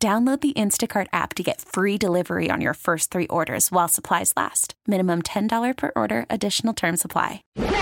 [0.00, 4.32] Download the Instacart app to get free delivery on your first three orders while supplies
[4.36, 4.74] last.
[4.86, 7.42] Minimum $10 per order, additional term supply.
[7.56, 7.74] After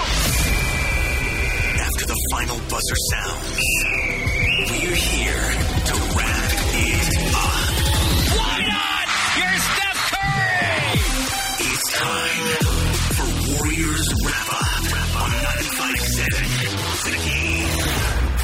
[2.06, 3.60] the final buzzer sounds,
[4.80, 5.44] we're here
[5.84, 7.68] to wrap it up.
[8.32, 9.06] Why not?
[9.36, 10.96] You're Steph Curry!
[11.68, 12.48] It's time
[13.12, 13.28] for
[13.60, 14.88] Warriors Wrap Up
[15.20, 16.24] on 95.7
[17.04, 17.76] The Game.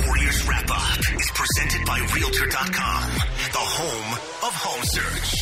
[0.07, 3.32] Warriors Wrap Up is presented by Realtor.com, the home
[4.53, 5.39] of home search.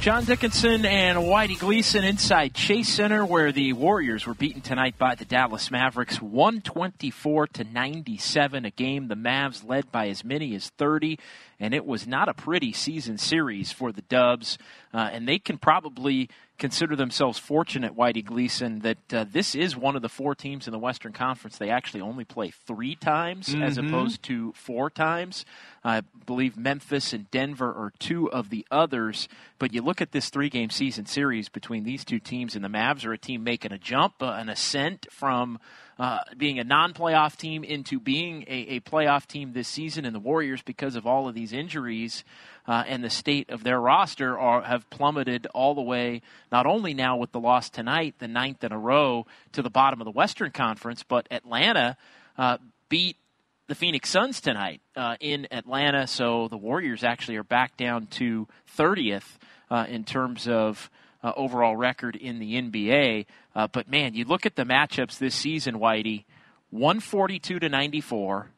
[0.00, 5.14] John Dickinson and Whitey Gleason inside Chase Center, where the Warriors were beaten tonight by
[5.14, 8.66] the Dallas Mavericks, 124 to 97.
[8.66, 11.18] A game the Mavs led by as many as 30,
[11.58, 14.58] and it was not a pretty season series for the Dubs.
[14.92, 19.96] Uh, and they can probably consider themselves fortunate, Whitey Gleason, that uh, this is one
[19.96, 23.78] of the four teams in the Western Conference they actually only play three times as
[23.78, 25.44] opposed to four times.
[25.84, 29.28] I believe Memphis and Denver are two of the others.
[29.58, 32.68] But you look at this three game season series between these two teams, and the
[32.68, 35.58] Mavs are a team making a jump, uh, an ascent from
[35.98, 40.06] uh, being a non playoff team into being a, a playoff team this season.
[40.06, 42.24] And the Warriors, because of all of these injuries
[42.66, 46.94] uh, and the state of their roster, are, have plummeted all the way, not only
[46.94, 50.10] now with the loss tonight, the ninth in a row, to the bottom of the
[50.10, 51.98] Western Conference, but Atlanta
[52.38, 52.56] uh,
[52.88, 53.18] beat
[53.66, 56.06] the Phoenix Suns tonight uh, in Atlanta.
[56.06, 59.38] So the Warriors actually are back down to 30th
[59.70, 60.90] uh, in terms of
[61.22, 63.26] uh, overall record in the NBA.
[63.54, 66.24] Uh, but man, you look at the matchups this season, Whitey
[66.70, 68.50] 142 to 94.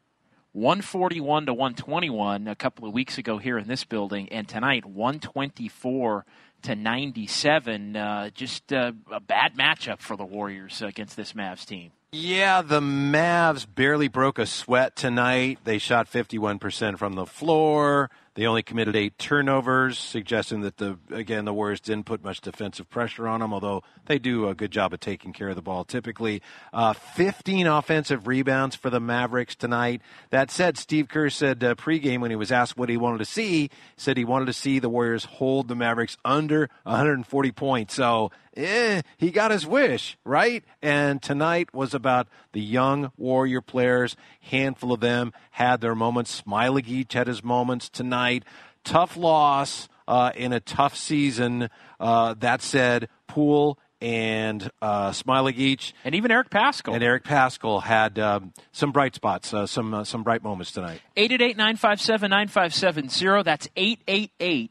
[0.52, 6.24] 141 to 121 a couple of weeks ago here in this building, and tonight 124
[6.62, 7.94] to 97.
[7.94, 11.92] Uh, just uh, a bad matchup for the Warriors against this Mavs team.
[12.12, 15.58] Yeah, the Mavs barely broke a sweat tonight.
[15.64, 18.10] They shot 51% from the floor.
[18.34, 22.88] They only committed eight turnovers, suggesting that the again the Warriors didn't put much defensive
[22.90, 25.84] pressure on them, although they do a good job of taking care of the ball
[25.84, 26.42] typically.
[26.70, 30.02] Uh, 15 offensive rebounds for the Mavericks tonight.
[30.28, 33.24] That said, Steve Kerr said uh, pregame when he was asked what he wanted to
[33.24, 37.94] see, said he wanted to see the Warriors hold the Mavericks under 140 points.
[37.94, 40.64] So eh, he got his wish, right?
[40.82, 44.16] And tonight was about the young Warrior players.
[44.40, 46.30] Handful of them had their moments.
[46.30, 48.44] Smiley had his moments tonight.
[48.84, 51.68] Tough loss uh, in a tough season.
[51.98, 56.94] Uh, that said, Poole and uh, Smailagic And even Eric Paschall.
[56.94, 61.00] and Eric Paschall had um, some bright spots, uh, some uh, some bright moments tonight.
[61.16, 63.42] 888 957 9570.
[63.42, 64.70] That's 888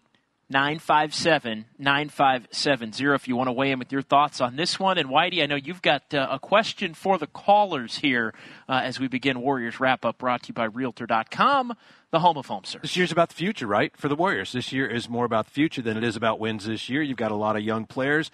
[0.50, 4.97] 957 9570 if you want to weigh in with your thoughts on this one.
[4.97, 8.33] And Whitey, I know you've got uh, a question for the callers here
[8.69, 11.73] uh, as we begin Warriors Wrap Up brought to you by Realtor.com,
[12.11, 12.83] the home of home search.
[12.83, 13.95] This year's about the future, right?
[13.97, 14.51] For the Warriors.
[14.51, 17.01] This year is more about the future than it is about wins this year.
[17.01, 18.29] You've got a lot of young players,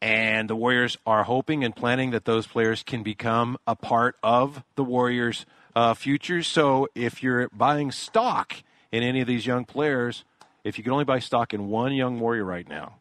[0.00, 4.64] and the Warriors are hoping and planning that those players can become a part of
[4.76, 5.44] the Warriors'
[5.76, 6.42] uh, future.
[6.42, 10.24] So if you're buying stock in any of these young players,
[10.64, 12.96] if you can only buy stock in one young Warrior right now,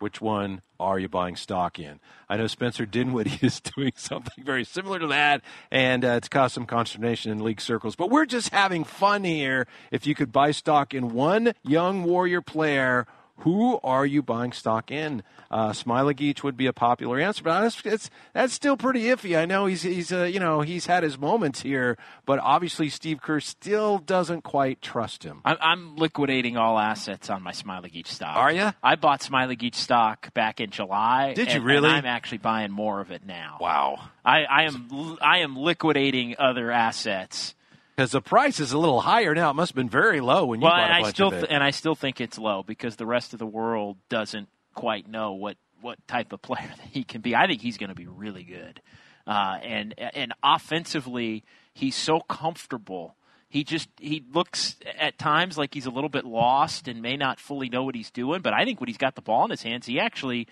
[0.00, 2.00] which one are you buying stock in?
[2.28, 6.54] I know Spencer Dinwiddie is doing something very similar to that, and uh, it's caused
[6.54, 7.96] some consternation in league circles.
[7.96, 9.66] But we're just having fun here.
[9.90, 13.06] If you could buy stock in one young Warrior player,
[13.40, 15.22] who are you buying stock in?
[15.50, 19.36] Uh, Smailagic would be a popular answer, but that's, it's, that's still pretty iffy.
[19.38, 23.20] I know he's he's uh, you know he's had his moments here, but obviously Steve
[23.20, 25.40] Kerr still doesn't quite trust him.
[25.44, 28.36] I'm, I'm liquidating all assets on my Smailagic stock.
[28.36, 28.72] Are you?
[28.82, 31.34] I bought Smailagic stock back in July.
[31.34, 31.88] Did you really?
[31.88, 33.58] And I'm actually buying more of it now.
[33.60, 34.00] Wow.
[34.24, 37.54] I, I am I am liquidating other assets.
[38.00, 39.50] Because the price is a little higher now.
[39.50, 41.34] It must have been very low when you Well, bought a I bunch still of
[41.34, 41.40] it.
[41.40, 45.06] th- and I still think it's low because the rest of the world doesn't quite
[45.06, 47.36] know what what type of player that he can be.
[47.36, 48.80] I think he's going to be really good,
[49.26, 51.44] uh, and and offensively
[51.74, 53.16] he's so comfortable.
[53.50, 57.38] He just he looks at times like he's a little bit lost and may not
[57.38, 58.40] fully know what he's doing.
[58.40, 60.48] But I think when he's got the ball in his hands, he actually.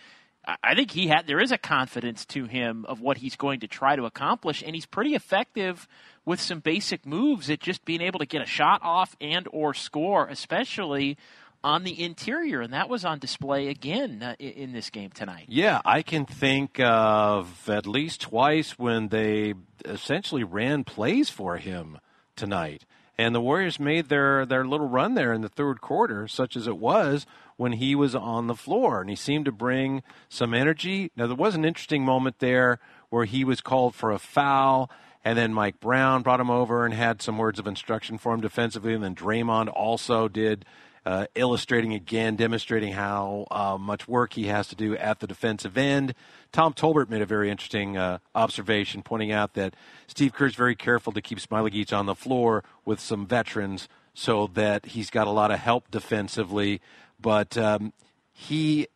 [0.62, 3.68] I- think he had there is a confidence to him of what he's going to
[3.68, 5.86] try to accomplish, and he's pretty effective
[6.24, 9.74] with some basic moves at just being able to get a shot off and or
[9.74, 11.16] score, especially
[11.64, 15.46] on the interior, and that was on display again uh, in this game tonight.
[15.48, 19.54] Yeah, I can think of at least twice when they
[19.84, 21.98] essentially ran plays for him
[22.36, 22.84] tonight.
[23.20, 26.68] And the Warriors made their, their little run there in the third quarter, such as
[26.68, 27.26] it was
[27.58, 29.02] when he was on the floor.
[29.02, 31.10] And he seemed to bring some energy.
[31.14, 32.78] Now, there was an interesting moment there
[33.10, 34.90] where he was called for a foul,
[35.24, 38.40] and then Mike Brown brought him over and had some words of instruction for him
[38.40, 38.94] defensively.
[38.94, 40.64] And then Draymond also did
[41.04, 45.76] uh, illustrating again, demonstrating how uh, much work he has to do at the defensive
[45.76, 46.14] end.
[46.52, 49.74] Tom Tolbert made a very interesting uh, observation, pointing out that
[50.06, 54.48] Steve Kerr is very careful to keep Smailagic on the floor with some veterans so
[54.54, 56.80] that he's got a lot of help defensively.
[57.20, 57.92] But um,
[58.32, 58.88] he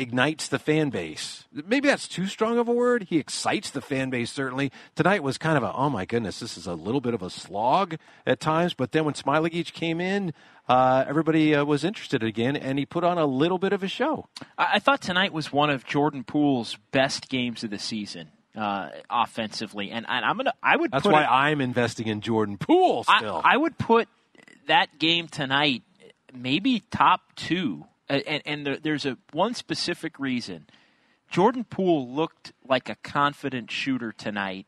[0.00, 1.44] ignites the fan base.
[1.52, 3.04] Maybe that's too strong of a word.
[3.04, 4.72] He excites the fan base, certainly.
[4.94, 7.30] Tonight was kind of a, oh my goodness, this is a little bit of a
[7.30, 7.96] slog
[8.26, 8.74] at times.
[8.74, 10.32] But then when Smailagic came in,
[10.68, 13.88] uh, everybody uh, was interested again, and he put on a little bit of a
[13.88, 14.28] show.
[14.56, 18.28] I, I thought tonight was one of Jordan Poole's best games of the season.
[18.56, 20.52] Uh, offensively, and, and, I'm gonna.
[20.60, 20.90] I would.
[20.90, 23.04] That's why it, I'm investing in Jordan Poole.
[23.04, 24.08] Still, I, I would put
[24.66, 25.84] that game tonight
[26.34, 30.66] maybe top two and, and there, there's a one specific reason.
[31.30, 34.66] Jordan Poole looked like a confident shooter tonight.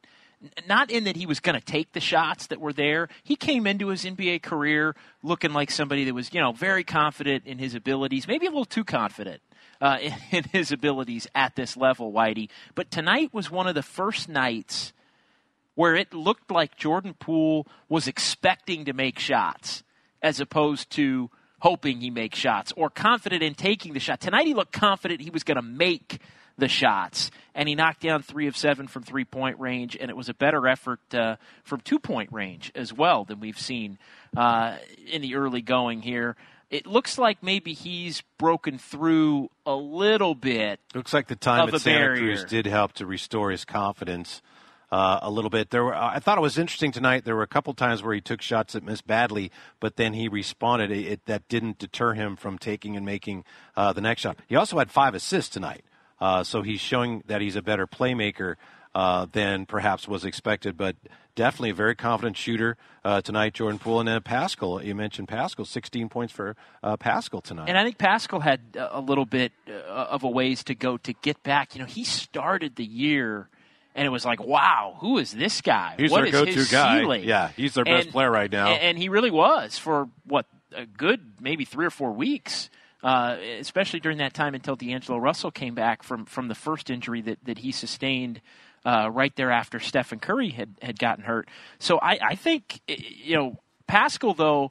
[0.69, 3.09] Not in that he was going to take the shots that were there.
[3.23, 7.47] He came into his NBA career looking like somebody that was, you know, very confident
[7.47, 9.41] in his abilities, maybe a little too confident
[9.81, 12.49] uh, in, in his abilities at this level, Whitey.
[12.75, 14.93] But tonight was one of the first nights
[15.75, 19.83] where it looked like Jordan Poole was expecting to make shots
[20.23, 21.31] as opposed to
[21.63, 24.21] hoping he makes shots or confident in taking the shot.
[24.21, 26.19] Tonight he looked confident he was going to make
[26.59, 30.17] the shots, and he knocked down three of seven from three point range, and it
[30.17, 33.97] was a better effort uh, from two point range as well than we've seen
[34.37, 34.77] uh,
[35.09, 36.35] in the early going here.
[36.69, 40.81] It looks like maybe he's broken through a little bit.
[40.95, 42.35] Looks like the time at Santa barrier.
[42.35, 44.43] Cruz did help to restore his confidence
[44.93, 45.71] uh, a little bit.
[45.71, 47.25] There, were, I thought it was interesting tonight.
[47.25, 49.51] There were a couple times where he took shots that missed badly,
[49.81, 50.91] but then he responded.
[50.91, 53.45] It, it that didn't deter him from taking and making
[53.75, 54.37] uh, the next shot.
[54.47, 55.83] He also had five assists tonight,
[56.21, 58.57] uh, so he's showing that he's a better playmaker
[58.95, 60.77] uh, than perhaps was expected.
[60.77, 60.97] But
[61.35, 64.01] definitely a very confident shooter uh, tonight, Jordan Poole.
[64.01, 67.71] And then Paschall, you mentioned Paschall, 16 points for uh, Paschall tonight.
[67.71, 71.15] And I think Paschall had a little bit uh, of a ways to go to
[71.15, 71.75] get back.
[71.75, 73.49] You know, he started the year–
[73.95, 75.95] and it was like, wow, who is this guy?
[75.99, 77.01] He's what their go-to guy.
[77.01, 77.25] Ceiling?
[77.25, 80.87] Yeah, he's their best and, player right now, and he really was for what a
[80.87, 82.71] good maybe three or four weeks.
[83.03, 87.21] Uh, especially during that time until D'Angelo Russell came back from, from the first injury
[87.23, 88.41] that, that he sustained
[88.85, 91.49] uh, right there after Stephen Curry had, had gotten hurt.
[91.81, 93.59] So I, I think, you know,
[93.89, 94.71] Paschall, though,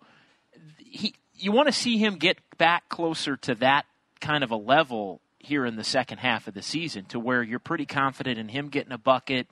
[0.77, 3.85] he you want to see him get back closer to that
[4.21, 7.59] kind of a level here in the second half of the season to where you're
[7.59, 9.47] pretty confident in him getting a bucket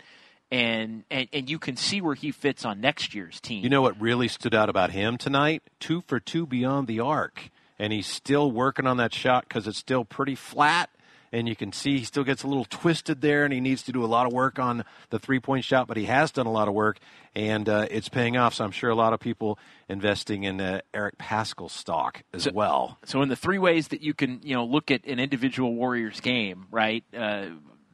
[0.51, 3.63] and, and and you can see where he fits on next year's team.
[3.63, 5.61] You know what really stood out about him tonight?
[5.79, 9.77] Two for two beyond the arc, and he's still working on that shot because it's
[9.77, 10.89] still pretty flat
[11.31, 13.91] and you can see he still gets a little twisted there, and he needs to
[13.91, 15.87] do a lot of work on the three point shot.
[15.87, 16.99] But he has done a lot of work,
[17.35, 18.53] and uh, it's paying off.
[18.53, 22.51] So I'm sure a lot of people investing in uh, Eric Paschall stock as so,
[22.53, 22.97] well.
[23.05, 26.19] So in the three ways that you can you know look at an individual Warriors
[26.19, 27.03] game, right?
[27.15, 27.47] Uh,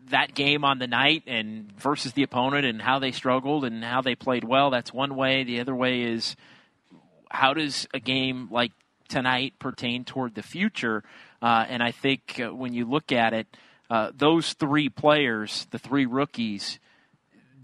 [0.10, 4.01] that game on the night and versus the opponent and how they struggled and how
[4.01, 4.70] they played well.
[4.70, 5.44] That's one way.
[5.44, 6.36] The other way is
[7.30, 8.72] how does a game like
[9.08, 11.04] tonight pertain toward the future?
[11.42, 13.48] Uh, and I think uh, when you look at it,
[13.89, 16.80] uh, those three players, the three rookies,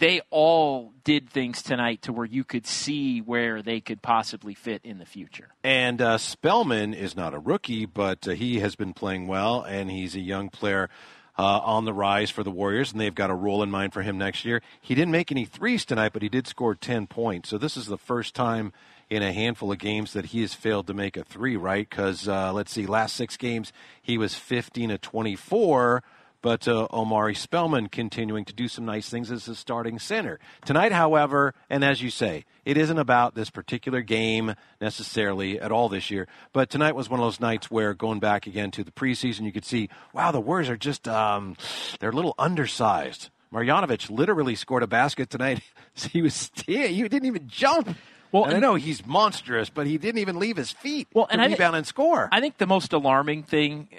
[0.01, 4.82] they all did things tonight to where you could see where they could possibly fit
[4.84, 5.50] in the future.
[5.63, 9.92] And uh, Spellman is not a rookie, but uh, he has been playing well, and
[9.92, 10.90] he's a young player.
[11.38, 14.01] Uh, on the rise for the Warriors, and they've got a role in mind for
[14.01, 14.62] him next year.
[14.82, 17.50] He didn't make any threes tonight, but he did score 10 points.
[17.50, 18.74] So this is the first time
[19.12, 21.88] in a handful of games that he has failed to make a three, right?
[21.88, 26.01] Because uh, let's see, last six games he was 15 to 24.
[26.41, 30.39] But uh, Omari Spellman continuing to do some nice things as a starting center.
[30.65, 35.88] Tonight, however, and as you say, it isn't about this particular game necessarily at all
[35.88, 36.27] this year.
[36.51, 39.51] But tonight was one of those nights where going back again to the preseason, you
[39.51, 41.58] could see, wow, the Warriors are just, um,
[42.00, 43.30] they're a little undersized.
[43.53, 45.62] Marjanovic literally scored a basket tonight.
[45.94, 47.96] he was, he didn't even jump.
[48.32, 51.42] Well, and I know he's monstrous, but he didn't even leave his feet well, and
[51.42, 52.30] rebound and score.
[52.32, 53.90] I think the most alarming thing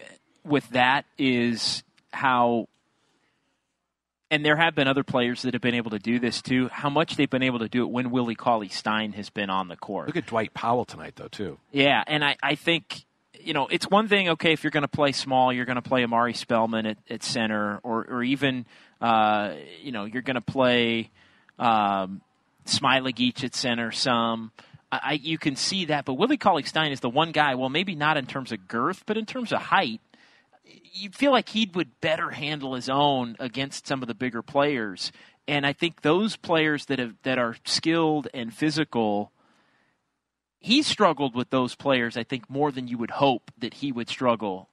[0.44, 2.68] with that is how,
[4.30, 6.68] and there have been other players that have been able to do this too.
[6.68, 9.68] How much they've been able to do it when Willie Cauley Stein has been on
[9.68, 10.06] the court.
[10.06, 11.58] Look at Dwight Powell tonight, though, too.
[11.70, 13.04] Yeah, and I, I think
[13.44, 14.30] you know, it's one thing.
[14.30, 17.22] Okay, if you're going to play small, you're going to play Omari Spellman at, at
[17.22, 18.66] center, or or even
[19.00, 21.10] uh, you know you're going to play
[21.58, 22.20] um,
[22.66, 23.92] Smailagic at center.
[23.92, 24.52] Some.
[24.90, 27.54] I, you can see that, but Willie Cauley Stein is the one guy.
[27.54, 30.02] Well, maybe not in terms of girth, but in terms of height,
[30.92, 35.10] you feel like he would better handle his own against some of the bigger players.
[35.48, 39.32] And I think those players that have that are skilled and physical,
[40.60, 42.18] he struggled with those players.
[42.18, 44.68] I think more than you would hope that he would struggle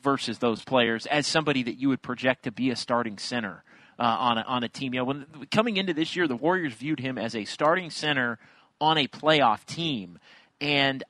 [0.00, 3.64] versus those players as somebody that you would project to be a starting center
[4.00, 4.94] uh, on a, on a team.
[4.94, 8.38] You know, when coming into this year, the Warriors viewed him as a starting center
[8.80, 10.18] on a playoff team,
[10.60, 11.04] and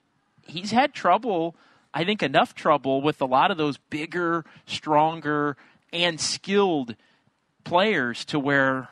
[0.47, 1.55] he's had trouble.
[1.95, 5.57] I think enough trouble with a lot of those bigger, stronger,
[5.93, 6.97] and skilled
[7.65, 8.89] players to where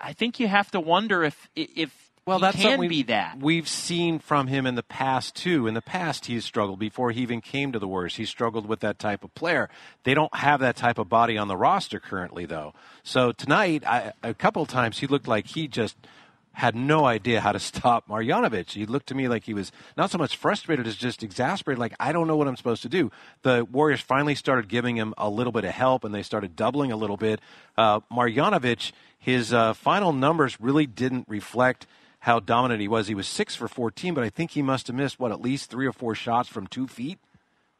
[0.00, 3.38] I think you have to wonder if if well, that can be that.
[3.38, 5.66] We've seen from him in the past too.
[5.66, 8.16] In the past, he's struggled before he even came to the Warriors.
[8.16, 9.70] He struggled with that type of player.
[10.04, 12.74] They don't have that type of body on the roster currently, though.
[13.02, 15.96] So tonight, I, a couple of times, he looked like he just
[16.52, 18.72] had no idea how to stop Marjanovic.
[18.72, 21.94] He looked to me like he was not so much frustrated as just exasperated, like,
[21.98, 23.10] I don't know what I'm supposed to do.
[23.42, 26.92] The Warriors finally started giving him a little bit of help and they started doubling
[26.92, 27.40] a little bit.
[27.76, 31.86] Uh, Marjanovic, his uh, final numbers really didn't reflect
[32.20, 33.06] how dominant he was.
[33.06, 35.70] He was six for 14, but I think he must have missed what at least
[35.70, 37.18] three or four shots from two feet.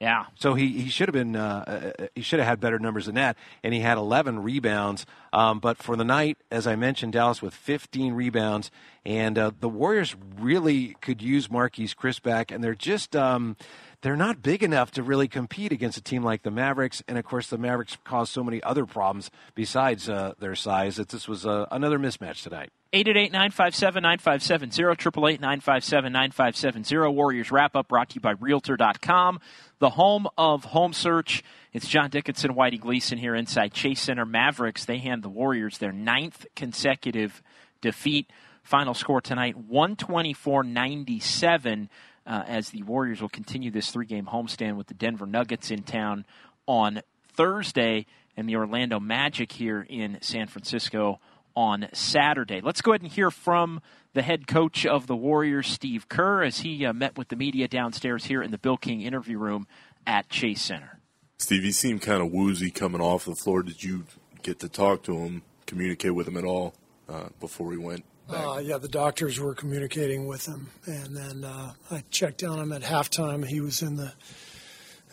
[0.00, 0.26] Yeah.
[0.36, 3.16] So he, he should have been uh, uh, he should have had better numbers than
[3.16, 5.04] that, and he had 11 rebounds.
[5.32, 8.70] Um, but for the night, as I mentioned, Dallas with 15 rebounds,
[9.04, 13.16] and uh, the Warriors really could use Marquese Chriss back, and they're just.
[13.16, 13.56] Um,
[14.02, 17.02] they're not big enough to really compete against a team like the Mavericks.
[17.08, 21.08] And of course, the Mavericks caused so many other problems besides uh, their size that
[21.08, 22.70] this was uh, another mismatch tonight.
[22.92, 27.14] 888 957 9570, 888 957 9570.
[27.14, 29.40] Warriors wrap up brought to you by Realtor.com,
[29.78, 31.42] the home of home search.
[31.74, 34.24] It's John Dickinson, Whitey Gleason here inside Chase Center.
[34.24, 37.42] Mavericks, they hand the Warriors their ninth consecutive
[37.82, 38.30] defeat.
[38.62, 41.90] Final score tonight 124 97
[42.28, 45.82] uh, as the Warriors will continue this three game homestand with the Denver Nuggets in
[45.82, 46.26] town
[46.66, 47.00] on
[47.32, 48.06] Thursday
[48.36, 51.18] and the Orlando Magic here in San Francisco
[51.56, 52.60] on Saturday.
[52.60, 53.80] Let's go ahead and hear from
[54.12, 57.66] the head coach of the Warriors, Steve Kerr, as he uh, met with the media
[57.66, 59.66] downstairs here in the Bill King interview room
[60.06, 61.00] at Chase Center.
[61.38, 63.62] Steve, you seemed kind of woozy coming off the floor.
[63.62, 64.04] Did you
[64.42, 66.74] get to talk to him, communicate with him at all
[67.08, 68.04] uh, before he went?
[68.30, 72.72] Uh, yeah, the doctors were communicating with him, and then uh, I checked on him
[72.72, 73.46] at halftime.
[73.46, 74.12] He was in the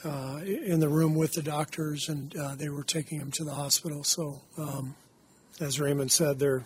[0.03, 3.53] uh, in the room with the doctors, and uh, they were taking him to the
[3.53, 4.03] hospital.
[4.03, 4.95] So, um,
[5.62, 6.65] as Draymond said, they're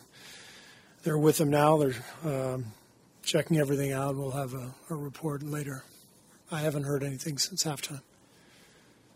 [1.04, 1.78] they're with him now.
[1.78, 1.94] They're
[2.26, 2.66] um,
[3.22, 4.16] checking everything out.
[4.16, 5.84] We'll have a, a report later.
[6.52, 8.02] I haven't heard anything since halftime.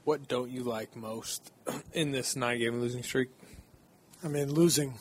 [0.04, 1.52] What don't you like most
[1.94, 3.30] in this nine-game losing streak?
[4.24, 4.94] I mean, losing.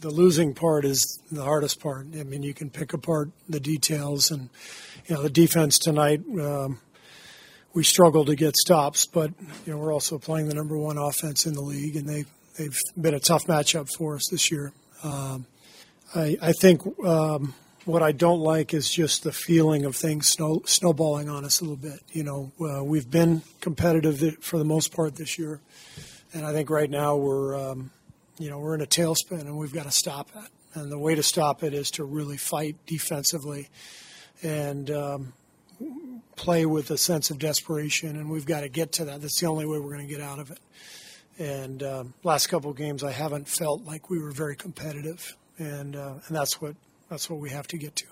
[0.00, 2.06] The losing part is the hardest part.
[2.18, 4.48] I mean, you can pick apart the details, and
[5.06, 6.22] you know, the defense tonight.
[6.40, 6.80] Um,
[7.72, 9.30] we struggle to get stops, but
[9.66, 12.24] you know, we're also playing the number one offense in the league, and they
[12.58, 14.72] they've been a tough matchup for us this year.
[15.04, 15.46] Um,
[16.14, 20.62] I, I think um, what I don't like is just the feeling of things snow,
[20.64, 22.00] snowballing on us a little bit.
[22.10, 25.60] You know, uh, we've been competitive for the most part this year
[26.32, 27.90] and I think right now we're, um,
[28.38, 30.50] you know, we're in a tailspin, and we've got to stop it.
[30.74, 33.68] And the way to stop it is to really fight defensively,
[34.42, 35.32] and um,
[36.36, 38.16] play with a sense of desperation.
[38.16, 39.20] And we've got to get to that.
[39.20, 40.60] That's the only way we're going to get out of it.
[41.38, 45.96] And um, last couple of games, I haven't felt like we were very competitive, and
[45.96, 46.76] uh, and that's what
[47.08, 48.06] that's what we have to get to.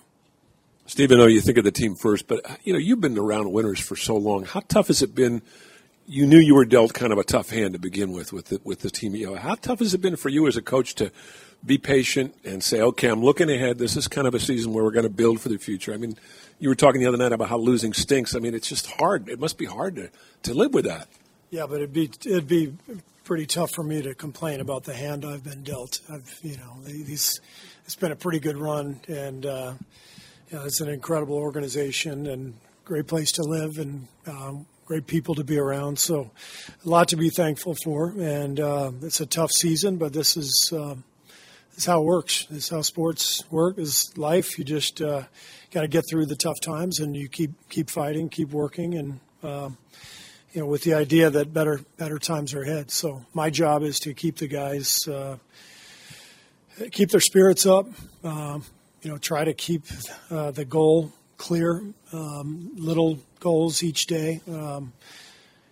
[0.87, 3.53] Steve, I know you think of the team first, but you know you've been around
[3.53, 4.45] winners for so long.
[4.45, 5.43] How tough has it been?
[6.09, 8.61] You knew you were dealt kind of a tough hand to begin with with the,
[8.65, 9.15] with the team.
[9.15, 11.13] You know, how tough has it been for you as a coach to
[11.65, 13.79] be patient and say, okay, I'm looking ahead.
[13.79, 15.93] This is kind of a season where we're going to build for the future.
[15.93, 16.17] I mean,
[16.59, 18.35] you were talking the other night about how losing stinks.
[18.35, 19.29] I mean, it's just hard.
[19.29, 20.11] It must be hard to,
[20.45, 21.09] to live with that.
[21.51, 22.75] Yeah, but it'd be it'd be
[23.25, 26.01] pretty tough for me to complain about the hand I've been dealt.
[26.11, 27.41] I've you know these
[27.85, 29.75] it's been a pretty good run, and uh,
[30.51, 35.35] you know, it's an incredible organization and great place to live, and um, great people
[35.35, 35.99] to be around.
[35.99, 36.31] So,
[36.83, 38.15] a lot to be thankful for.
[38.19, 40.95] And uh, it's a tough season, but this is uh,
[41.75, 42.47] this is how it works.
[42.47, 43.77] This is how sports work.
[43.79, 44.59] Is life.
[44.59, 45.25] You just uh,
[45.73, 49.21] got to get through the tough times, and you keep keep fighting, keep working, and
[49.43, 49.77] um,
[50.55, 52.91] you know, with the idea that better better times are ahead.
[52.91, 55.07] So, my job is to keep the guys.
[55.07, 55.37] Uh,
[56.93, 57.89] keep their spirits up.
[58.25, 58.65] Um,
[59.03, 59.83] you know, try to keep
[60.31, 64.43] uh, the goal clear, um, little goals each day.
[64.51, 64.93] Um,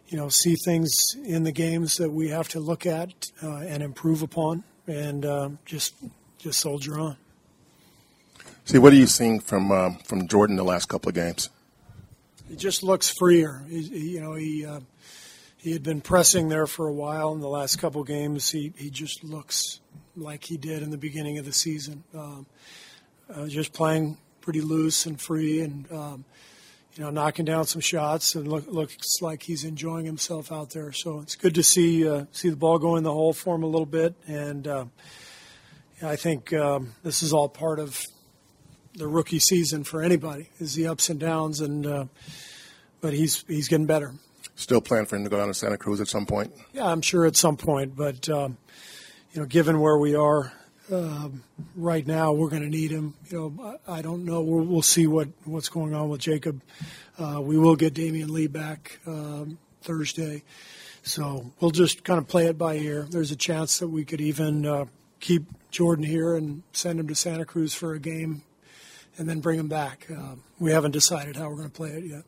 [0.08, 3.82] you know, see things in the games that we have to look at uh, and
[3.82, 5.94] improve upon, and uh, just
[6.38, 7.16] just soldier on.
[8.64, 11.50] See, what are you seeing from um, from Jordan the last couple of games?
[12.48, 13.64] He just looks freer.
[13.68, 14.80] He, he, you know, he uh,
[15.56, 18.48] he had been pressing there for a while in the last couple of games.
[18.50, 19.80] He he just looks
[20.16, 22.04] like he did in the beginning of the season.
[22.14, 22.46] Um,
[23.28, 26.24] uh, just playing pretty loose and free, and um,
[26.94, 30.92] you know, knocking down some shots, and look, looks like he's enjoying himself out there.
[30.92, 33.64] So it's good to see uh, see the ball go in the hole for him
[33.64, 34.84] a little bit, and uh,
[36.00, 38.00] I think um, this is all part of
[38.94, 42.04] the rookie season for anybody is the ups and downs, and uh,
[43.00, 44.14] but he's he's getting better.
[44.54, 46.52] Still plan for him to go down to Santa Cruz at some point.
[46.72, 48.58] Yeah, I'm sure at some point, but um,
[49.32, 50.52] you know, given where we are
[50.92, 51.42] um,
[51.74, 53.14] right now, we're going to need him.
[53.30, 54.42] You know, I, I don't know.
[54.42, 56.62] We'll, we'll, see what what's going on with Jacob.
[57.18, 60.42] Uh, we will get Damion Lee back um, Thursday,
[61.02, 63.06] so we'll just kind of play it by ear.
[63.10, 64.84] There's a chance that we could even uh,
[65.20, 68.42] keep Jordan here and send him to Santa Cruz for a game
[69.18, 70.06] and then bring him back.
[70.10, 72.24] Uh, we haven't decided how we're going to play it yet.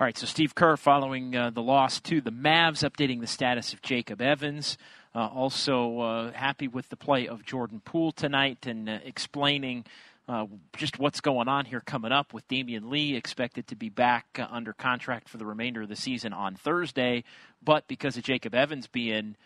[0.00, 3.74] All right, so Steve Kerr following uh, the loss to the Mavs, updating the status
[3.74, 4.78] of Jacob Evans.
[5.14, 9.84] Uh, also uh, happy with the play of Jordan Poole tonight and uh, explaining
[10.26, 10.46] uh,
[10.78, 14.72] just what's going on here coming up with Damion Lee expected to be back under
[14.72, 17.22] contract for the remainder of the season on Thursday,
[17.62, 19.36] but because of Jacob Evans being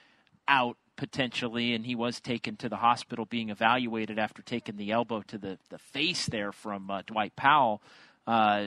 [0.46, 5.22] out potentially, and he was taken to the hospital being evaluated after taking the elbow
[5.22, 7.82] to the, the face there from uh, Dwight Powell.
[8.26, 8.66] Uh,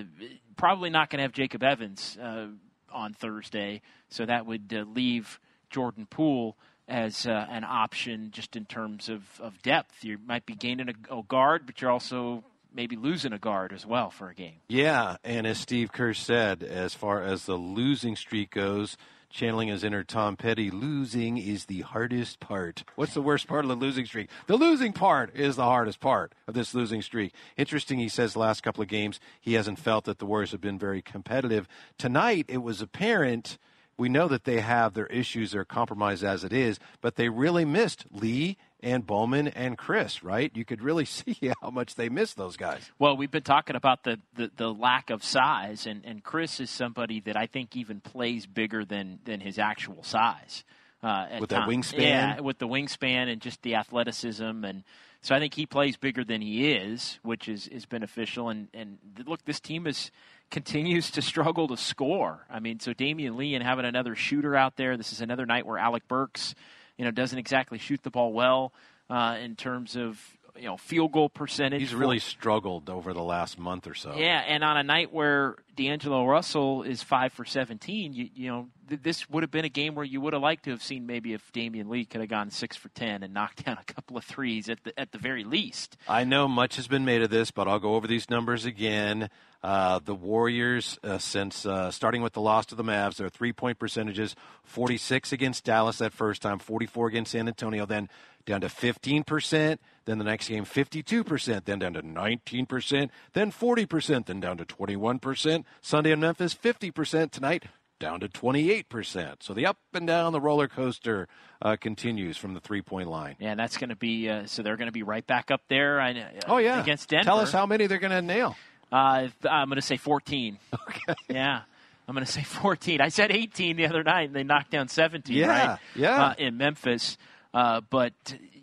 [0.55, 2.47] probably not going to have Jacob Evans uh,
[2.91, 5.39] on Thursday, so that would uh, leave
[5.69, 10.03] Jordan Poole as uh, an option just in terms of, of depth.
[10.03, 13.85] You might be gaining a, a guard, but you're also maybe losing a guard as
[13.85, 14.61] well for a game.
[14.67, 18.97] Yeah, and as Steve Kerr said, as far as the losing streak goes,
[19.29, 22.83] channeling his inner Tom Petty, losing is the hardest part.
[22.95, 24.29] What's the worst part of the losing streak?
[24.47, 27.33] The losing part is the hardest part of this losing streak.
[27.57, 30.79] Interesting, he says, last couple of games, he hasn't felt that the Warriors have been
[30.79, 31.67] very competitive.
[31.97, 33.57] Tonight, it was apparent.
[33.97, 37.65] We know that they have their issues, they're compromised as it is, but they really
[37.65, 40.51] missed Lee and Bowman and Chriss, right?
[40.55, 42.89] You could really see how much they miss those guys.
[42.99, 46.69] Well, we've been talking about the, the, the, lack of size, and, and Chriss is
[46.69, 50.63] somebody that I think even plays bigger than, than his actual size.
[51.01, 51.99] Uh, with that wingspan?
[51.99, 54.65] Yeah, with the wingspan and just the athleticism.
[54.65, 54.83] And
[55.21, 58.49] so I think he plays bigger than he is, which is, is beneficial.
[58.49, 60.11] And, and look, this team is
[60.51, 62.45] continues to struggle to score.
[62.49, 64.97] I mean, so Damion Lee and having another shooter out there.
[64.97, 66.55] This is another night where Alec Burks–
[66.99, 68.73] you know, doesn't exactly shoot the ball well
[69.09, 70.19] uh, in terms of
[70.59, 71.81] you know field goal percentage.
[71.81, 74.15] He's really struggled over the last month or so.
[74.15, 78.67] Yeah, and on a night where D'Angelo Russell is five for seventeen, you, you know
[78.89, 81.05] th- this would have been a game where you would have liked to have seen
[81.05, 84.17] maybe if Damion Lee could have gone six for ten and knocked down a couple
[84.17, 85.97] of threes at the at the very least.
[86.07, 89.29] I know much has been made of this, but I'll go over these numbers again.
[89.61, 93.51] Uh, the Warriors, uh, since uh, starting with the loss to the Mavs, their three
[93.51, 98.09] point percentages 46 against Dallas that first time, 44 against San Antonio, then
[98.45, 99.77] down to 15%,
[100.09, 105.63] then the next game 52%, then down to 19%, then 40%, then down to 21%.
[105.81, 107.31] Sunday in Memphis, 50%.
[107.31, 107.65] Tonight,
[107.99, 109.43] down to 28%.
[109.43, 111.27] So the up and down the roller coaster
[111.61, 113.35] uh, continues from the three point line.
[113.39, 116.01] Yeah, that's going to be, uh, so they're going to be right back up there
[116.01, 116.13] uh,
[116.47, 116.81] oh, yeah.
[116.81, 117.25] against Denver.
[117.25, 118.55] Tell us how many they're going to nail.
[118.91, 120.57] Uh, I'm going to say 14.
[120.73, 121.13] Okay.
[121.29, 121.61] Yeah.
[122.07, 122.99] I'm going to say 14.
[122.99, 125.79] I said 18 the other night, and they knocked down 17, yeah, right?
[125.95, 126.23] Yeah.
[126.23, 127.15] Uh, in Memphis.
[127.53, 128.13] Uh, but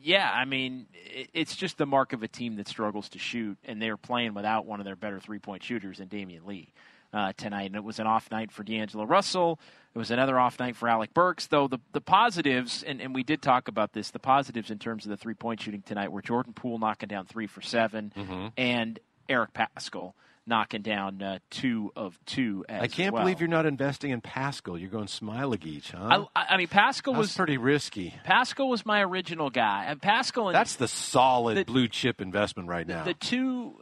[0.07, 0.87] yeah, I mean,
[1.35, 4.65] it's just the mark of a team that struggles to shoot, and they're playing without
[4.65, 6.73] one of their better three point shooters in Damion Lee
[7.13, 7.65] uh, tonight.
[7.65, 9.59] And it was an off night for D'Angelo Russell.
[9.97, 13.25] It was another off night for Alec Burks, though the, the positives, and, and we
[13.25, 16.23] did talk about this, the positives in terms of the three point shooting tonight were
[16.23, 18.47] Jordan Poole knocking down three for 7 mm-hmm.
[18.57, 20.13] and Eric Paschall
[20.47, 22.65] knocking down uh, two of two.
[22.69, 23.23] I can't well.
[23.23, 24.81] believe you're not investing in Paschall.
[24.81, 26.27] You're going Smailagic, huh?
[26.35, 28.15] I, I mean, Paschall was pretty risky.
[28.27, 30.47] Paschall was my original guy, and Paschall.
[30.47, 33.05] And That's the solid the, blue chip investment right now.
[33.05, 33.81] The, the two.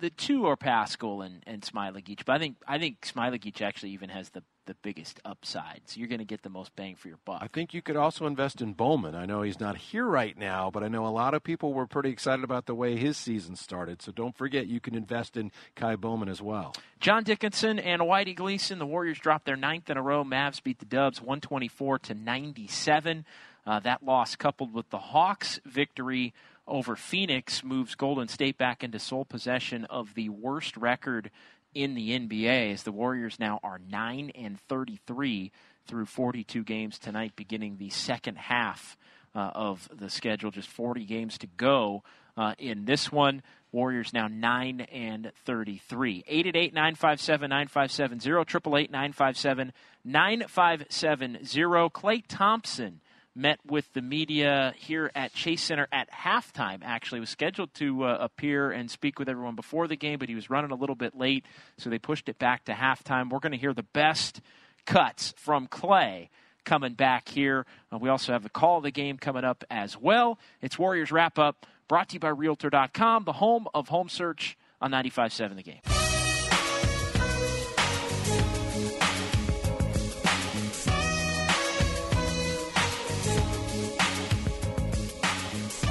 [0.00, 4.08] The two are Paschall and, and Smailagic, but I think I think Smailagic actually even
[4.10, 5.82] has the the biggest upside.
[5.86, 7.38] So you're going to get the most bang for your buck.
[7.40, 9.14] I think you could also invest in Bowman.
[9.14, 11.86] I know he's not here right now, but I know a lot of people were
[11.86, 14.02] pretty excited about the way his season started.
[14.02, 16.74] So don't forget you can invest in Ky Bowman as well.
[17.00, 20.24] John Dickinson and Whitey Gleason, the Warriors dropped their ninth in a row.
[20.24, 23.24] Mavs beat the Dubs 124 to 97.
[23.66, 26.32] Uh, that loss coupled with the Hawks' victory
[26.66, 31.30] over Phoenix moves Golden State back into sole possession of the worst record
[31.74, 35.52] in the NBA as the Warriors now are 9 and 33
[35.86, 38.96] through 42 games tonight beginning the second half
[39.34, 42.02] uh, of the schedule just 40 games to go
[42.36, 46.24] uh, in this one Warriors now 9 and 33.
[46.26, 49.72] 888 957 9570, 888 957
[50.04, 51.90] 9570.
[51.90, 53.00] Klay Thompson
[53.36, 56.80] met with the media here at Chase Center at halftime.
[56.82, 60.34] Actually, was scheduled to uh, appear and speak with everyone before the game, but he
[60.34, 61.44] was running a little bit late,
[61.78, 63.30] so they pushed it back to halftime.
[63.30, 64.40] We're going to hear the best
[64.86, 66.28] cuts from Klay
[66.64, 67.66] coming back here.
[67.92, 70.38] Uh, we also have the call of the game coming up as well.
[70.60, 74.90] It's Warriors wrap up brought to you by Realtor.com, the home of home search on
[74.90, 75.95] 95.7 The Game.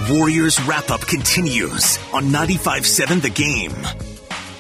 [0.10, 3.74] Warriors wrap up continues on 95.7 The Game.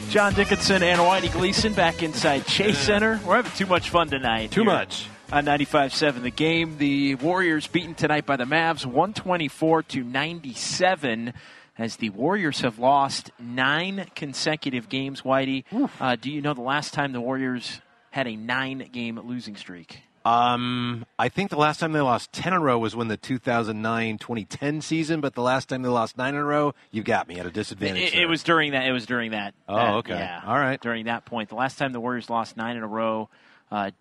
[0.10, 3.20] John Dickinson and Whitey Gleason back inside Chase Center.
[3.24, 4.50] We're having too much fun tonight.
[4.50, 5.08] Too much.
[5.32, 6.80] On 95.7 The Game.
[6.80, 11.34] The Warriors beaten tonight by the Mavs 124 to 97
[11.78, 15.22] as the Warriors have lost nine consecutive games.
[15.22, 15.64] Whitey,
[16.00, 20.00] uh, do you know the last time the Warriors had a nine game losing streak?
[20.26, 23.18] Um, I think the last time they lost 10 in a row was when the
[23.18, 27.40] 2009-2010 season, but the last time they lost 9 in a row, you got me
[27.40, 28.14] at a disadvantage.
[28.14, 28.86] It, it was during that.
[28.88, 29.54] It was during that.
[29.70, 30.14] Oh, that- okay.
[30.18, 30.42] Yeah.
[30.46, 30.82] All right.
[30.82, 33.30] During that point, the last time the Warriors lost nine in a row,
[33.72, 33.92] uh,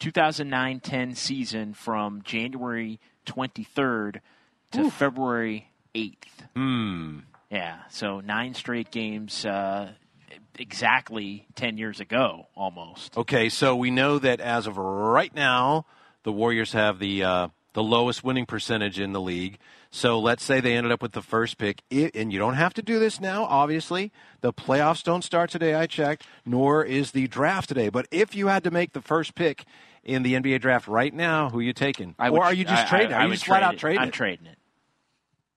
[0.00, 4.20] 2009-10 season from January 23rd
[4.72, 6.16] to February 8th.
[6.54, 7.18] Hmm.
[7.50, 7.78] Yeah.
[7.90, 9.44] So nine straight games.
[9.46, 9.92] Uh,
[10.58, 15.86] exactly 10 years ago almost Okay, so we know that as of right now,
[16.24, 19.58] the Warriors have the uh, the lowest winning percentage in the league.
[19.90, 22.72] So let's say they ended up with the first pick, I and you don't have
[22.74, 23.44] to do this now.
[23.44, 25.74] Obviously, the playoffs don't start today.
[25.74, 27.88] I checked, nor is the draft today.
[27.88, 29.64] But if you had to make the first pick
[30.04, 32.14] in the NBA draft right now, who are you taking?
[32.18, 33.12] I or would- are you just I- trading?
[33.12, 33.80] I- are I you would just flat out it.
[33.80, 34.00] trading?
[34.00, 34.14] I'm it?
[34.14, 34.58] trading it.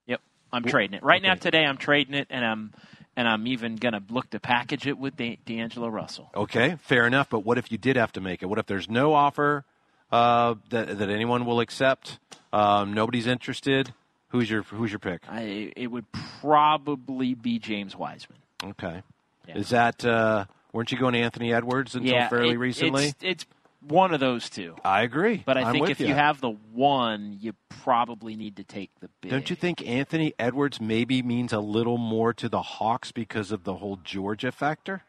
[0.08, 1.36] Yep, I'm trading it right now.
[1.36, 2.74] Today, I'm trading it, and I'm
[3.16, 6.30] and I'm even gonna look to package it with Da- D'Angelo Russell.
[6.36, 7.30] Okay, fair enough.
[7.30, 8.48] But what if you did have to make it?
[8.48, 9.64] What if there's no offer
[10.12, 12.20] uh, that that anyone will accept?
[12.54, 13.94] Um, nobody's interested.
[14.30, 15.22] Who's your Who's your pick?
[15.30, 16.06] I it would
[16.42, 18.40] probably be James Wiseman.
[18.64, 19.02] Okay.
[19.48, 19.58] Yeah.
[19.58, 23.06] Is that uh, weren't you going to Anthony Edwards until yeah, fairly it- recently?
[23.08, 23.46] It's, it's
[23.88, 24.76] one of those two.
[24.84, 25.44] I agree.
[25.46, 26.08] But I I'm think if you.
[26.08, 29.32] you have the one, you probably need to take the big.
[29.32, 33.64] Don't you think Anthony Edwards maybe means a little more to the Hawks because of
[33.64, 35.04] the whole Georgia factor?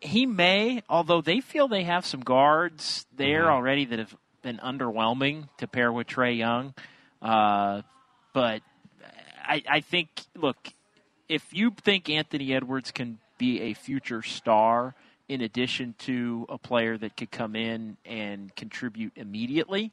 [0.00, 3.50] He may, although they feel they have some guards there Mm-hmm.
[3.50, 6.72] already that have been underwhelming to pair with Trae Young.
[7.20, 7.82] Uh,
[8.32, 8.62] but
[9.44, 10.56] I, I think, look,
[11.28, 14.94] if you think Anthony Edwards can be a future star
[15.28, 19.92] in addition to a player that could come in and contribute immediately,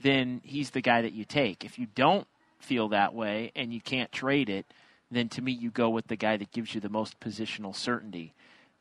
[0.00, 1.64] then he's the guy that you take.
[1.64, 2.26] If you don't
[2.58, 4.66] feel that way and you can't trade it,
[5.10, 8.34] then to me you go with the guy that gives you the most positional certainty.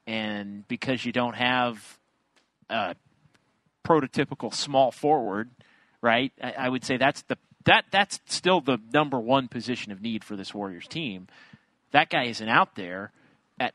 [0.06, 1.98] And because you don't have
[2.70, 2.96] a
[3.86, 5.50] prototypical small forward,
[6.02, 6.32] right?
[6.42, 10.24] I, I would say that's the that that's still the number one position of need
[10.24, 11.28] for this Warriors team.
[11.92, 13.12] That guy isn't out there
[13.60, 13.74] at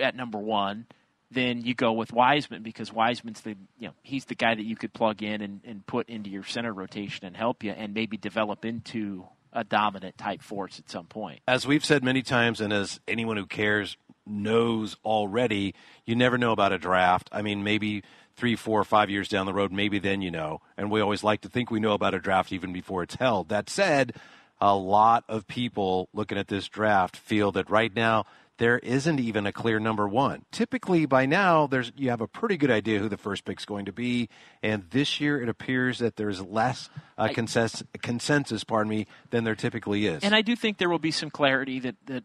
[0.00, 0.86] at number one.
[1.32, 4.76] Then you go with Wiseman because Wiseman's the you know he's the guy that you
[4.76, 8.16] could plug in and, and put into your center rotation and help you and maybe
[8.16, 11.40] develop into a dominant type force at some point.
[11.46, 15.74] As we've said many times, and as anyone who cares knows already,
[16.06, 17.28] you never know about a draft.
[17.32, 18.02] I mean, maybe
[18.36, 20.60] three, four, five years down the road, maybe then you know.
[20.76, 23.48] And we always like to think we know about a draft even before it's held.
[23.48, 24.14] That said,
[24.60, 28.26] a lot of people looking at this draft feel that right now
[28.58, 30.44] there isn't even a clear number one.
[30.52, 33.86] Typically, by now, there's you have a pretty good idea who the first pick's going
[33.86, 34.28] to be,
[34.62, 39.54] and this year it appears that there's less uh, consensus, consensus, pardon me, than there
[39.54, 40.22] typically is.
[40.22, 42.24] And I do think there will be some clarity that, that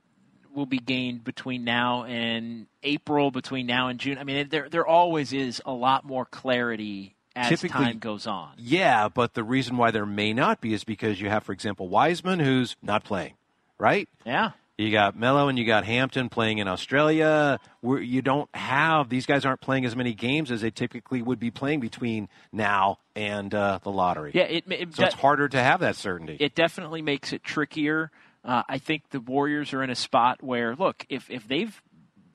[0.53, 4.17] will be gained between now and April, between now and June.
[4.17, 8.53] I mean, there there always is a lot more clarity as Typically- time goes on.
[8.57, 11.87] Yeah, but the reason why there may not be is because you have, for example,
[11.87, 13.35] Wiseman, who's not playing,
[13.77, 14.09] right?
[14.25, 14.51] Yeah.
[14.77, 17.59] You got Melo and you got Hampton playing in Australia.
[17.81, 21.39] Where you don't have these guys aren't playing as many games as they typically would
[21.39, 24.31] be playing between now and uh, the lottery.
[24.35, 26.37] Yeah, it, it, so it's harder to have that certainty.
[26.39, 28.11] it definitely makes it trickier.
[28.45, 31.81] Uh, I think the Warriors are in a spot where, look, if if they've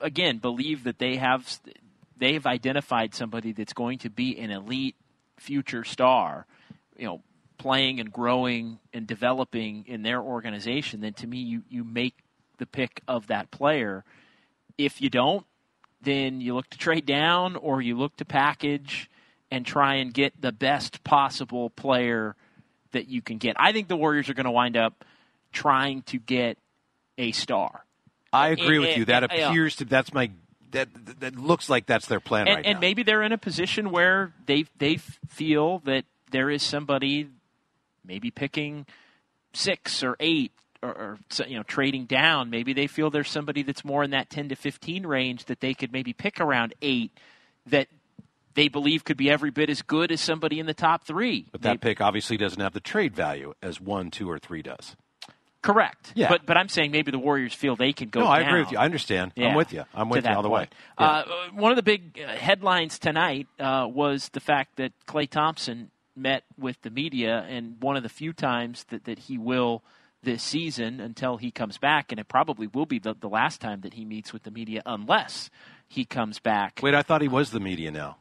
[0.01, 1.59] again believe that they have
[2.17, 4.97] they have identified somebody that's going to be an elite
[5.37, 6.45] future star,
[6.97, 7.21] you know,
[7.57, 12.15] playing and growing and developing in their organization, then to me, you, you make
[12.57, 14.03] the pick of that player.
[14.77, 15.45] If you don't,
[16.01, 19.09] then you look to trade down or you look to package
[19.51, 22.35] and try and get the best possible player
[22.91, 23.55] that you can get.
[23.59, 25.05] I think the Warriors are going to wind up
[25.51, 26.57] trying to get
[27.17, 27.85] a star.
[28.31, 29.05] I agree And- with you.
[29.05, 30.31] That and, appears to that's my
[30.71, 30.89] that
[31.19, 32.79] that looks like that's their plan and, right and now.
[32.79, 37.29] maybe they're in a position where they they feel that there is somebody
[38.03, 38.87] maybe picking
[39.53, 40.51] six or eight
[40.83, 41.17] or, or
[41.47, 44.55] you know trading down maybe they feel there's somebody that's more in that 10 to
[44.55, 47.11] 15 range that they could maybe pick around eight
[47.65, 47.87] that
[48.55, 51.61] they believe could be every bit as good as somebody in the top three But
[51.63, 54.95] that pick obviously doesn't have the trade value as one, two, or three does.
[55.61, 56.29] correct Yeah.
[56.29, 58.71] but but i'm saying maybe the warriors feel they can go no, I agree with
[58.71, 58.77] you.
[58.77, 59.31] I understand.
[59.37, 59.85] I'm with you.
[59.95, 60.67] I'm with you all the way.
[60.67, 60.73] point.
[60.97, 65.89] Uh, one of the big uh, headlines tonight uh, was the fact that Klay Thompson
[66.15, 69.81] met with the media, and one of the few times that, that he will
[70.23, 73.81] this season until he comes back, and it probably will be the, the last time
[73.81, 75.49] that he meets with the media unless
[75.87, 76.79] he comes back.
[76.81, 78.17] Wait, I thought he was the media now.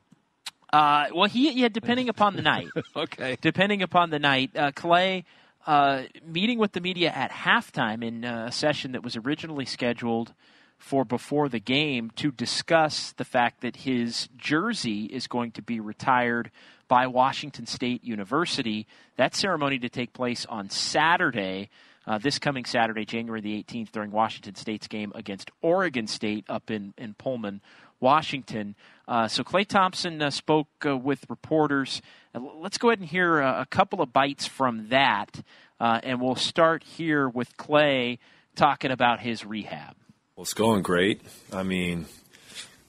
[0.73, 2.69] Uh, well, he yeah, depending upon the night.
[2.97, 3.37] okay.
[3.41, 5.25] Depending upon the night, uh, Klay
[5.67, 10.35] uh, meeting with the media at halftime in a session that was originally scheduled
[10.79, 15.79] for before the game to discuss the fact that his jersey is going to be
[15.79, 16.51] retired
[16.89, 18.87] by Washington State University.
[19.17, 21.71] That ceremony to take place on Saturday.
[22.07, 26.71] Uh, this coming Saturday, January the 18th, during Washington State's game against Oregon State up
[26.71, 27.61] in, in Pullman,
[28.01, 28.75] Washington.
[29.09, 32.03] Uh, so Klay Thompson uh, spoke uh, with reporters.
[32.35, 35.43] Uh, let's go ahead and hear uh, a couple of bites from that,
[35.81, 38.19] and we'll start here with Klay
[38.57, 39.95] talking about his rehab.
[40.37, 41.21] Well, it's going great.
[41.53, 42.07] I mean,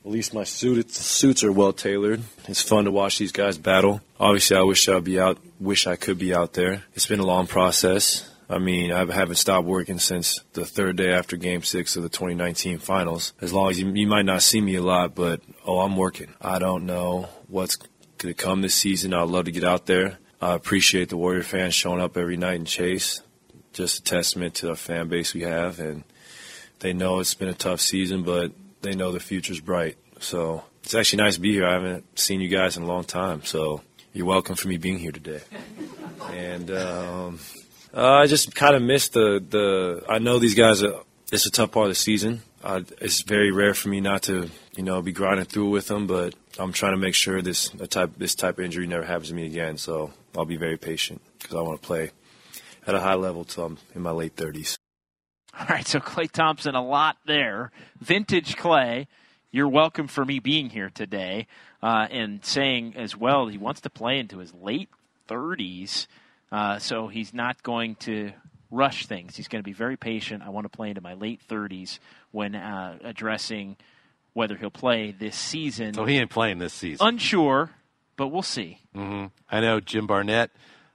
[0.04, 2.22] at least my suit, suits are well tailored.
[2.48, 4.02] It's fun to watch these guys battle.
[4.20, 5.38] Obviously, I wish I'd be out.
[5.60, 6.84] Wish I could be out there.
[6.94, 8.30] It's been a long process.
[8.54, 12.10] I mean, I haven't stopped working since the third day after Game Six of the
[12.10, 13.34] 2019 Finals.
[13.42, 16.28] As long as you, you might not see me a lot, but oh, I'm working.
[16.40, 19.12] I don't know what's going to come this season.
[19.12, 20.20] I'd love to get out there.
[20.40, 23.22] I appreciate the Warrior fans showing up every night in chase.
[23.72, 26.04] Just a testament to the fan base we have, and
[26.80, 28.52] they know it's been a tough season, but
[28.84, 29.98] they know the future's bright.
[30.20, 31.66] So it's actually nice to be here.
[31.66, 33.82] I haven't seen you guys in a long time, so
[34.14, 35.42] you're welcome for me being here today.
[36.32, 37.40] And um,
[37.94, 40.04] uh, I just kind of missed the the.
[40.10, 41.02] I know these guys are.
[41.32, 42.42] It's a tough part of the season.
[42.64, 46.08] Uh, it's very rare for me not to, you know, be grinding through with them.
[46.08, 49.36] But I'm trying to make sure this type this type of injury never happens to
[49.36, 49.78] me again.
[49.78, 52.12] So I'll be very patient because I want to play
[52.88, 54.78] at a high level till I'm in my late 30s.
[55.60, 57.72] All right, so Klay Thompson, a lot there.
[58.00, 59.06] Vintage Klay,
[59.52, 61.46] you're welcome for me being here today
[61.84, 64.90] uh, and saying as well he wants to play into his late
[65.28, 66.08] 30s,
[66.54, 68.32] uh, so he's not going to
[68.72, 69.36] rush things.
[69.36, 70.44] He's going to be very patient.
[70.44, 72.00] I want to play into my late 30s
[72.32, 73.76] when uh, addressing
[74.34, 75.94] whether he'll play this season.
[75.94, 77.06] So he ain't playing this season.
[77.06, 77.72] Unsure,
[78.16, 78.80] but we'll see.
[78.96, 80.52] hmm I know Jim Barnett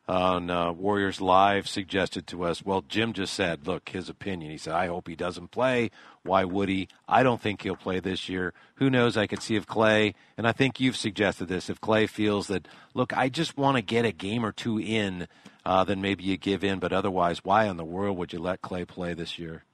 [0.08, 2.64] on uh, Warriors Live suggested to us.
[2.64, 4.50] Well, Jim just said, look, his opinion.
[4.50, 5.90] He said, I hope he doesn't play.
[6.22, 6.88] Why would he?
[7.06, 8.54] I don't think he'll play this year.
[8.76, 9.18] Who knows?
[9.18, 12.66] I could see if Klay, and I think you've suggested this, if Klay feels that,
[12.94, 15.28] look, I just want to get a game or two in,
[15.66, 16.78] uh, then maybe you give in.
[16.78, 19.64] But otherwise, why in the world would you let Klay play this year?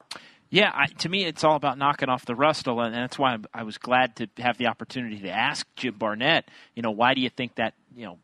[0.50, 3.62] Yeah, I, to me, it's all about knocking off the rust, and that's why I
[3.62, 6.48] was glad to have the opportunity to ask Jim Barnett.
[6.74, 8.18] You know, why do you think that you know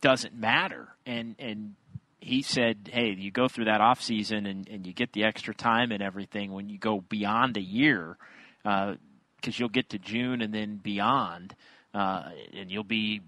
[0.00, 0.91] doesn't matter?
[1.06, 1.74] And and
[2.22, 5.52] he said, hey, you go through that off season and, and you get the extra
[5.52, 8.16] time and everything when you go beyond a year,
[8.62, 11.56] because you'll get to June and then beyond,
[11.92, 13.20] uh, and you'll be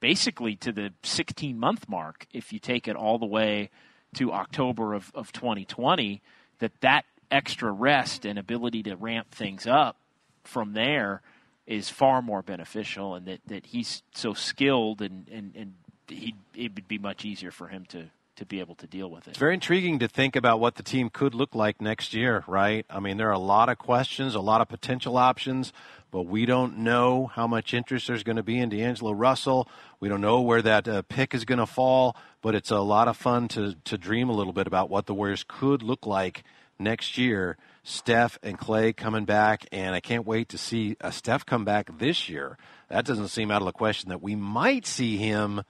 [0.00, 3.70] basically to the 16 month mark if you take it all the way
[4.16, 6.20] to October of, of 2020
[6.58, 9.96] that that extra rest and ability to ramp things up
[10.42, 11.22] from there
[11.68, 15.74] is far more beneficial and that, that he's so skilled and, and, and
[16.08, 19.26] he it would be much easier for him to, to be able to deal with
[19.26, 19.30] it.
[19.30, 22.84] It's very intriguing to think about what the team could look like next year, right?
[22.90, 25.72] I mean, there are a lot of questions, a lot of potential options,
[26.10, 29.68] but we don't know how much interest there's going to be in D'Angelo Russell.
[29.98, 33.08] We don't know where that uh, pick is going to fall, but it's a lot
[33.08, 36.44] of fun to, to dream a little bit about what the Warriors could look like
[36.78, 37.56] next year.
[37.84, 41.98] Steph and Klay coming back, and I can't wait to see uh, Steph come back
[41.98, 42.56] this year.
[42.88, 45.62] That doesn't seem out of the question that we might see him.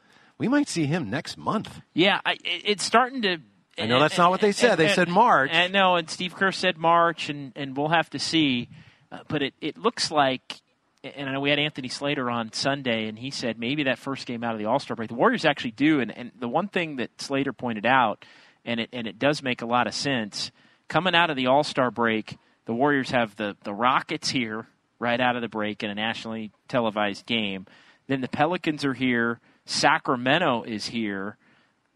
[0.42, 1.80] We might see him next month.
[1.94, 3.38] Yeah, I, it's starting to.
[3.78, 4.74] I know that's not what they said.
[4.74, 5.50] They said March.
[5.52, 8.68] And no, and Steve Kerr said March, and, and we'll have to see.
[9.12, 10.60] Uh, but it, it looks like
[11.04, 14.26] and I know we had Anthony Slater on Sunday, and he said maybe that first
[14.26, 16.00] game out of the All Star break, the Warriors actually do.
[16.00, 18.24] And, and the one thing that Slater pointed out,
[18.64, 20.50] and it and it does make a lot of sense,
[20.88, 24.66] coming out of the All Star break, the Warriors have the the Rockets here
[24.98, 27.66] right out of the break in a nationally televised game.
[28.08, 29.38] Then the Pelicans are here.
[29.64, 31.36] Sacramento is here.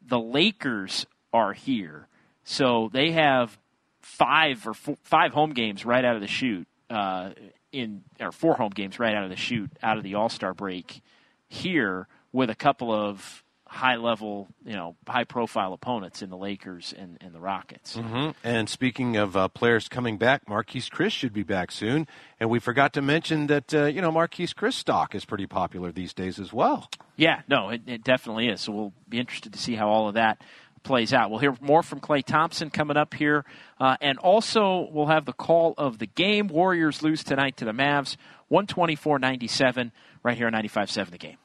[0.06, 2.08] The Lakers are here.
[2.44, 3.58] So they have
[4.00, 6.66] five or four, five home games right out of the shoot.
[6.88, 7.30] uh,
[7.72, 10.54] in or four home games right out of the shoot out of the All Star
[10.54, 11.02] break
[11.48, 13.42] here with a couple of
[13.76, 17.96] high level, you know, high profile opponents in the Lakers and, and the Rockets.
[17.96, 18.30] Mm-hmm.
[18.42, 22.08] And speaking of uh, players coming back, Marquese Chriss should be back soon.
[22.40, 25.92] And we forgot to mention that, uh, you know, Marquese Chriss stock is pretty popular
[25.92, 26.90] these days as well.
[27.16, 28.62] Yeah, no, it, it definitely is.
[28.62, 30.42] So we'll be interested to see how all of that
[30.82, 31.30] plays out.
[31.30, 33.44] We'll hear more from Klay Thompson coming up here.
[33.78, 36.48] Uh, and also, we'll have the call of the game.
[36.48, 38.16] Warriors lose tonight to the Mavs,
[38.48, 41.36] 124 97, right here on 95 7 the game.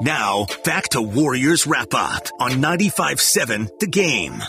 [0.00, 4.40] Now, back to Warriors Wrap Up on 95 7, The Game.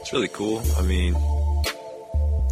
[0.00, 0.60] It's really cool.
[0.76, 1.14] I mean,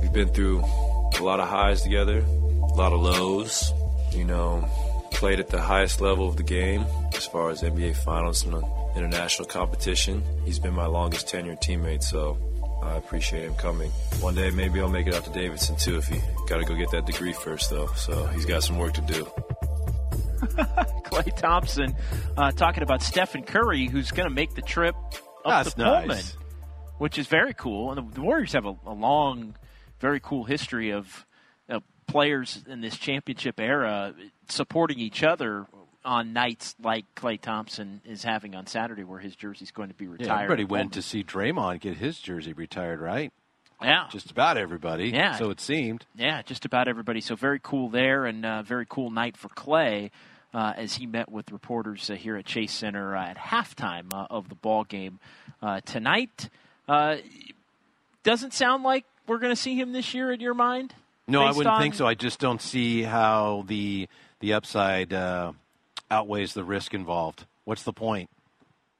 [0.00, 3.72] we've been through a lot of highs together, a lot of lows.
[4.12, 4.64] You know,
[5.10, 8.62] played at the highest level of the game as far as NBA Finals and
[8.96, 10.22] international competition.
[10.44, 12.38] He's been my longest tenured teammate, so
[12.84, 13.90] I appreciate him coming.
[14.20, 15.96] One day, maybe I'll make it out to Davidson too.
[15.96, 18.94] If he got to go get that degree first, though, so he's got some work
[18.94, 19.26] to do.
[21.04, 21.94] Klay Thompson
[22.36, 24.94] uh, talking about Stephen Curry, who's going to make the trip
[25.44, 26.36] up That's to Pullman, nice.
[26.98, 27.92] which is very cool.
[27.92, 29.56] And the, the Warriors have a, a long,
[30.00, 31.26] very cool history of
[31.68, 34.14] uh, players in this championship era
[34.48, 35.66] supporting each other
[36.04, 40.08] on nights like Klay Thompson is having on Saturday, where his jersey's going to be
[40.08, 40.28] retired.
[40.28, 43.32] Yeah, everybody went to see Draymond get his jersey retired, right?
[43.80, 44.08] Yeah.
[44.10, 45.10] Just about everybody.
[45.10, 45.36] Yeah.
[45.36, 46.06] So it seemed.
[46.14, 47.20] Yeah, just about everybody.
[47.20, 50.10] So very cool there, and uh, very cool night for Klay
[50.54, 54.26] uh, as he met with reporters uh, here at Chase Center uh, at halftime uh,
[54.30, 55.18] of the ball game
[55.62, 56.48] uh, tonight.
[56.88, 57.16] Uh,
[58.22, 60.94] doesn't sound like we're going to see him this year in your mind.
[61.28, 62.06] No, I wouldn't on- think so.
[62.06, 64.08] I just don't see how the
[64.40, 65.52] the upside uh,
[66.10, 67.46] outweighs the risk involved.
[67.64, 68.28] What's the point?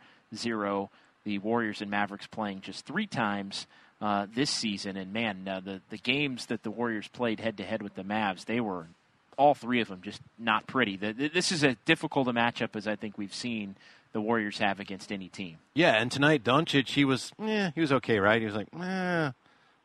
[1.25, 3.67] The Warriors and Mavericks playing just three times
[4.01, 4.95] uh, this season.
[4.97, 8.60] And, man, uh, the, the games that the Warriors played head-to-head with the Mavs, they
[8.60, 8.88] were
[9.38, 10.95] all three of them just not pretty.
[10.97, 13.75] The, the- this is as difficult a matchup as I think we've seen
[14.12, 15.58] the Warriors have against any team.
[15.75, 18.39] Yeah, and tonight Doncic, he was, eh, he was okay, right?
[18.41, 19.32] He was like, eh,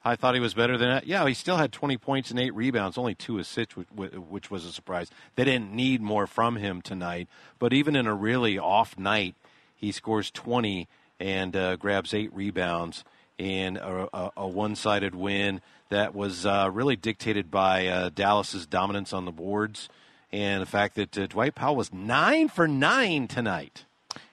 [0.06, 1.06] I thought he was better than that.
[1.06, 4.72] Yeah, he still had 20 points and eight rebounds, only two assists, which was a
[4.72, 5.10] surprise.
[5.34, 9.34] They didn't need more from him tonight, but even in a really off night,
[9.76, 10.88] he scores 20
[11.20, 13.04] and uh, grabs eight rebounds
[13.38, 19.12] in a, a, a one-sided win that was uh, really dictated by uh, Dallas's dominance
[19.12, 19.88] on the boards
[20.32, 23.84] and the fact that uh, Dwight Powell was nine for nine tonight.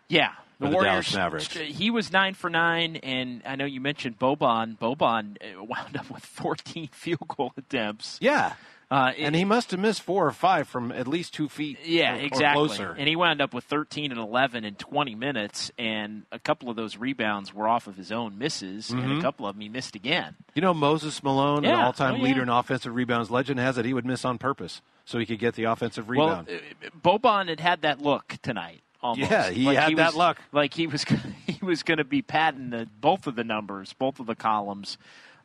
[0.08, 1.14] Yeah, the, the Warriors.
[1.16, 1.54] Mavericks.
[1.54, 4.78] He was nine for nine, and I know you mentioned Boban.
[4.78, 8.18] Boban uh, wound up with 14 field goal attempts.
[8.22, 8.54] Yeah.
[8.92, 11.80] Uh, and he must have missed four or five from at least two feet.
[11.86, 12.68] Yeah, or- or exactly.
[12.68, 12.92] closer.
[13.00, 16.76] And he wound up with 13 and 11 in 20 minutes, and a couple of
[16.76, 19.22] those rebounds were off of his own misses, and a Mhm.
[19.22, 20.36] couple of them he missed again.
[20.56, 22.24] You know, Moses Malone, an all-time Oh, yeah.
[22.24, 23.32] leader in offensive rebounds.
[23.32, 26.48] Legend has it he would miss on purpose so he could get the offensive rebound.
[26.48, 28.82] Well, uh, Boban had had that look tonight.
[29.02, 29.32] Almost.
[29.32, 30.42] Yeah, he had that was, luck.
[30.52, 31.06] Like he was,
[31.48, 34.98] he was going to be patting the, both of the numbers, both of the columns,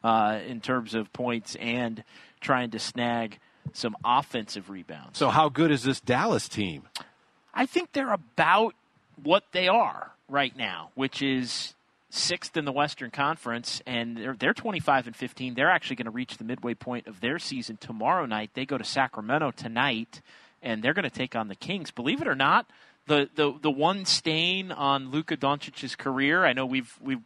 [0.03, 2.05] uh, in terms of points and
[2.41, 3.39] trying to snag
[3.73, 5.19] some offensive rebounds.
[5.19, 6.83] so how good is this Dallas team?
[7.53, 8.75] I think they're about
[9.23, 11.75] what they are right now, which is
[12.11, 15.55] sixth in the Western Conference, and they're they're 25 and 15.
[15.55, 18.51] They're actually going to reach the midway point of their season tomorrow night.
[18.55, 20.21] They go to Sacramento tonight,
[20.63, 21.91] and they're going to take on the Kings.
[21.91, 22.67] Believe it or not,
[23.07, 26.45] the the the one stain on Luka Doncic's career.
[26.45, 27.23] I know we've we've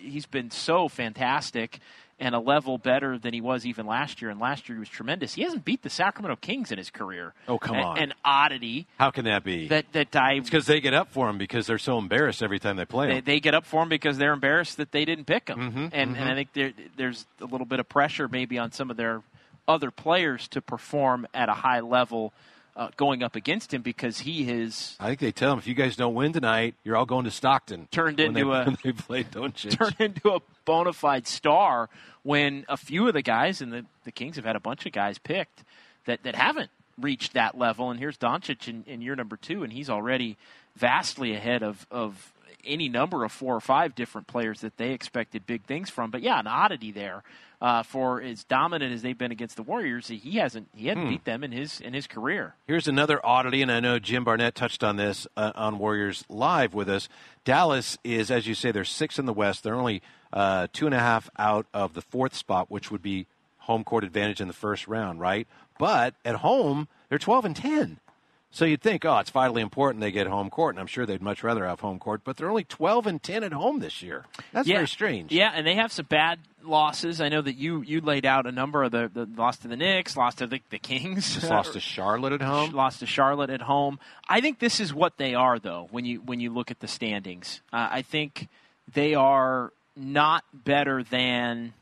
[0.00, 1.80] he's been so fantastic
[2.18, 4.30] and a level better than he was even last year.
[4.30, 5.34] And last year he was tremendous.
[5.34, 7.34] He hasn't beat the Sacramento Kings in his career.
[7.46, 7.98] Oh, come on.
[7.98, 9.68] An oddity How can that be?
[9.68, 12.58] that that I it's because they get up for him because they're so embarrassed every
[12.58, 13.24] time they play they, him.
[13.26, 15.92] they get up for him because they're embarrassed that they didn't pick him, Mhm, and
[15.92, 16.30] and mhm.
[16.30, 19.22] I think there, there's a little bit of pressure maybe on some of their
[19.68, 22.32] other players to perform at a high level
[22.76, 25.74] uh, going up against him because he has I think they tell him if you
[25.74, 27.88] guys don't win tonight, you're all going to Stockton.
[27.90, 29.76] Turned into they, a- they play Doncic.
[29.76, 31.88] turned into a bona fide star
[32.22, 34.92] when a few of the guys and the, the Kings have had a bunch of
[34.92, 35.64] guys picked
[36.04, 36.70] that, that haven't
[37.00, 37.90] reached that level.
[37.90, 40.36] And here's Doncic in, in year number two, and he's already
[40.76, 42.32] vastly ahead of, of
[42.66, 46.10] any number of four or five different players that they expected big things from.
[46.10, 47.22] But yeah, an oddity there.
[47.58, 51.08] Uh, for as dominant as they've been against the Warriors, he hasn't he hadn't Hmm.
[51.08, 52.54] beat them in his in his career.
[52.66, 56.74] Here's another oddity, and I know Jim Barnett touched on this uh, on Warriors Live
[56.74, 57.08] with us.
[57.44, 59.62] Dallas is, as you say, they're six in the West.
[59.64, 60.02] They're only
[60.34, 63.26] uh, two and a half out of the fourth spot, which would be
[63.60, 65.48] home court advantage in the first round, right?
[65.78, 68.00] But at home, they're 12 and 10.
[68.56, 71.20] So you'd think, oh, it's vitally important they get home court, and I'm sure they'd
[71.20, 72.22] much rather have home court.
[72.24, 74.24] But they're only 12 and 10 at home this year.
[74.50, 74.76] That's yeah.
[74.76, 75.30] very strange.
[75.30, 77.20] Yeah, and they have some bad losses.
[77.20, 79.76] I know that you you laid out a number of the, the lost to the
[79.76, 82.70] Knicks, lost to the, the Kings, Just lost to Charlotte at home.
[82.72, 84.00] lost to Charlotte at home.
[84.26, 85.88] I think this is what they are, though.
[85.90, 88.48] When you when you look at the standings, uh, I think
[88.90, 91.74] they are not better than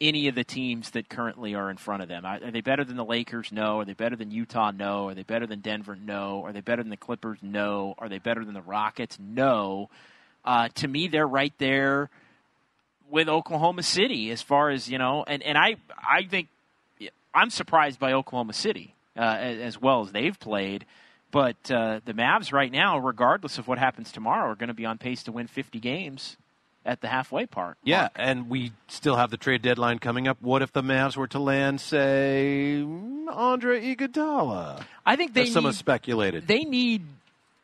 [0.00, 2.24] any of the teams that currently are in front of them.
[2.24, 3.50] Are they better than the Lakers?
[3.50, 3.80] No.
[3.80, 4.70] Are they better than Utah?
[4.70, 5.08] No.
[5.08, 5.96] Are they better than Denver?
[5.96, 6.42] No.
[6.44, 7.38] Are they better than the Clippers?
[7.40, 7.94] No.
[7.98, 9.18] Are they better than the Rockets?
[9.18, 9.88] No.
[10.44, 12.10] Uh, to me, they're right there
[13.10, 16.48] with Oklahoma City as far as you know, and and I I think
[17.34, 20.84] I'm surprised by Oklahoma City uh, as, as well as they've played.
[21.32, 24.86] But uh, the Mavs right now, regardless of what happens tomorrow, are going to be
[24.86, 26.36] on pace to win 50 games
[26.86, 27.76] at the halfway part.
[27.84, 30.40] Yeah, and we still have the trade deadline coming up.
[30.40, 32.82] What if the Mavs were to land, say,
[33.30, 34.82] Andre Iguodala?
[35.04, 36.46] I think they As some have speculated.
[36.46, 37.02] They need,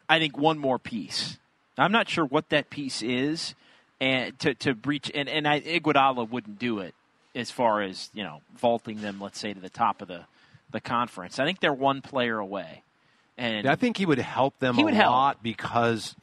[0.08, 1.38] I think, one more piece.
[1.78, 3.54] I'm not sure what that piece is,
[4.00, 6.94] and to to breach and and I, Iguodala wouldn't do it
[7.34, 10.24] as far as you know vaulting them, let's say, to the top of the
[10.70, 11.38] the conference.
[11.38, 12.82] I think they're one player away,
[13.38, 15.12] and I think he would help them He a would help.
[15.12, 16.14] lot because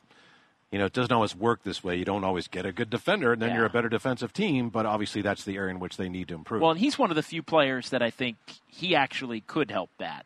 [0.72, 1.96] you know it doesn't always work this way.
[1.96, 3.58] You don't always get a good defender, and then Yeah.
[3.58, 4.70] you're a better defensive team.
[4.70, 6.62] But obviously, that's the area in which they need to improve.
[6.62, 9.90] Well, and he's one of the few players that I think he actually could help
[9.98, 10.26] that.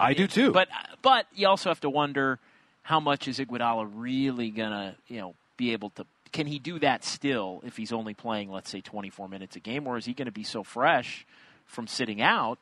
[0.00, 0.50] I do too.
[0.52, 0.68] But
[1.02, 2.38] but you also have to wonder
[2.82, 6.06] how much is Iguodala really gonna you know be able to?
[6.32, 9.86] Can he do that still if he's only playing let's say 24 minutes a game,
[9.86, 11.26] or is he going to be so fresh
[11.66, 12.58] from sitting out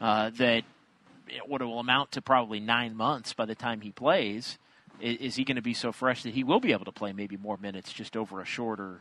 [0.00, 0.64] uh, that
[1.46, 4.58] what it will amount to probably nine months by the time he plays?
[5.00, 7.36] Is, he going to be so fresh that he will be able to play maybe
[7.36, 9.00] more minutes just over a shorter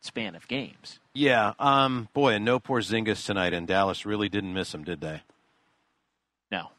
[0.00, 0.98] span of games?
[1.14, 5.00] yeah, um, boy, and no poor Porzingis tonight, and Dallas really didn't miss him, did
[5.00, 5.22] they?
[6.50, 6.70] No,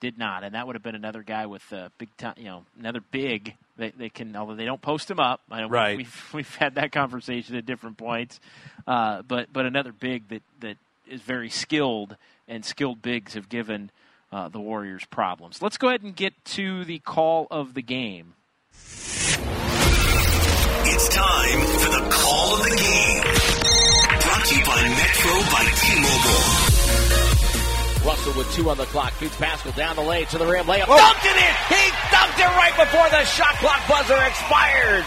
[0.00, 2.34] did not, and that would have been another guy with a big time.
[2.38, 3.54] You know, another big.
[3.76, 5.40] They, they can, although they don't post him up.
[5.50, 5.96] I know Right.
[5.96, 8.40] We've we've had that conversation at different points,
[8.86, 10.76] uh, but but another big that that
[11.06, 12.16] is very skilled,
[12.48, 13.90] and skilled bigs have given
[14.32, 15.60] uh, the Warriors problems.
[15.62, 18.34] Let's go ahead and get to the call of the game.
[20.92, 23.22] It's time for the call of the game.
[24.20, 26.70] Brought to you by Metro by T-Mobile.
[28.06, 29.12] Russell with two on the clock.
[29.12, 30.66] Feeds Paschall down the lane to the rim.
[30.66, 30.86] Layup.
[30.86, 31.54] Dunked it in.
[31.68, 35.04] He dunked it right before the shot clock buzzer expired.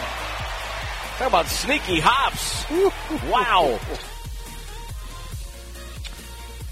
[1.18, 2.66] Talk about sneaky hops.
[3.32, 3.80] wow.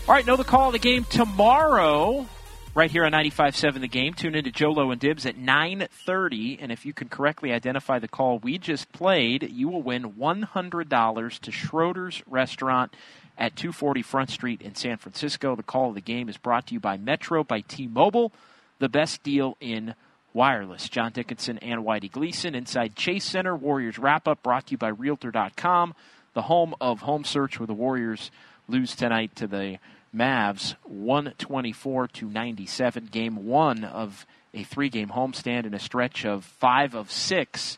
[0.08, 2.28] All right, know the call of the game tomorrow,
[2.74, 4.14] right here on 95.7 The Game.
[4.14, 8.08] Tune in into Jolo and Dibs at 9.30, and if you can correctly identify the
[8.08, 12.94] call we just played, you will win $100 to Schroeder's Restaurant
[13.38, 15.56] at 240 Front Street in San Francisco.
[15.56, 18.32] The call of the game is brought to you by Metro by T-Mobile,
[18.80, 19.94] the best deal in
[20.34, 20.88] wireless.
[20.88, 23.56] John Dickinson and Whitey Gleason inside Chase Center.
[23.56, 25.94] Warriors wrap-up brought to you by Realtor.com,
[26.34, 28.32] the home of home search where the Warriors
[28.70, 29.78] lose tonight to the
[30.16, 33.06] Mavs 124 to 97.
[33.06, 37.78] Game one of a three game homestand in a stretch of five of six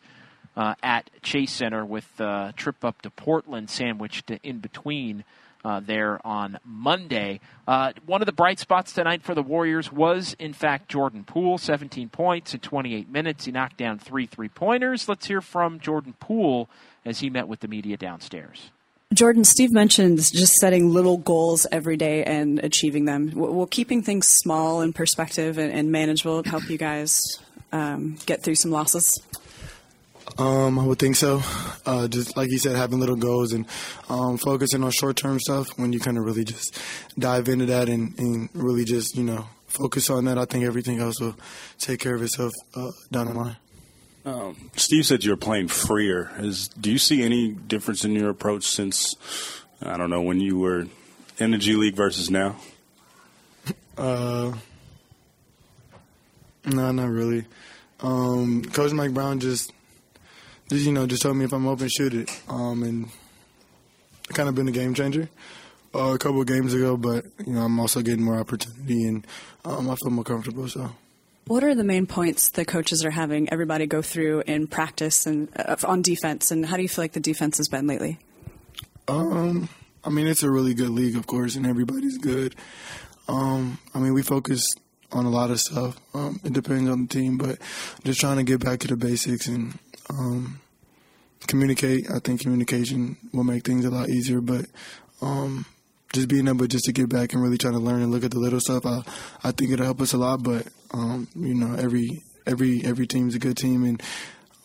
[0.56, 5.24] uh, at Chase Center with uh, trip up to Portland sandwiched in between.
[5.66, 7.40] Uh, there on Monday.
[7.66, 11.58] Uh, one of the bright spots tonight for the Warriors was, in fact, Jordan Poole,
[11.58, 13.46] 17 points in 28 minutes.
[13.46, 15.08] He knocked down three three pointers.
[15.08, 16.70] Let's hear from Jordan Poole
[17.06, 18.72] as he met with the media downstairs.
[19.14, 23.32] Jordan, Steve mentioned just setting little goals every day and achieving them.
[23.34, 27.22] Will keeping things small in perspective and, and manageable help you guys
[27.72, 29.22] um, get through some losses?
[30.38, 31.42] Um, I would think so.
[31.86, 33.66] Uh, just like you said, having little goals and
[34.10, 35.68] um, focusing on short term stuff.
[35.78, 36.80] When you kind of really just
[37.20, 41.00] dive into that and, and, really just you know focus on that, I think everything
[41.00, 41.36] else will
[41.78, 43.58] take care of itself uh, down the line.
[44.26, 46.32] Um, Steve said you're playing freer.
[46.38, 49.16] Is do you see any difference in your approach since
[49.82, 50.88] I don't know when you were
[51.40, 52.56] in the G League versus now?
[53.98, 54.54] Uh,
[56.66, 57.46] no, not really.
[58.00, 59.74] Um, Coach Mike Brown just
[60.70, 62.42] just you know just told me if I'm open, shoot it.
[62.48, 63.10] Um, and
[64.30, 65.30] kind of been a game changer
[65.94, 69.28] uh, a couple of games ago, but you know I'm also getting more opportunity and
[69.66, 70.68] um, I feel more comfortable.
[70.70, 70.92] So.
[71.46, 75.50] What are the main points the coaches are having everybody go through in practice and
[75.58, 78.20] uh, on defense, and how do you feel like the defense has been lately?
[79.10, 79.68] Um,
[80.06, 82.56] I mean, it's a really good league, of course, and everybody's good.
[83.28, 84.66] Um, I mean, we focus
[85.12, 86.00] on a lot of stuff.
[86.14, 87.60] Um, it depends on the team, but
[88.04, 89.78] just trying to get back to the basics and
[90.10, 90.62] um,
[91.48, 92.10] communicate.
[92.10, 94.66] I think communication will make things a lot easier, but
[95.22, 95.66] um,
[96.14, 98.32] just being able just to get back and really trying to learn and look at
[98.32, 99.04] the little stuff, I,
[99.44, 100.44] I think it'll help us a lot.
[100.44, 104.02] But um, you know, every every every team's a good team, and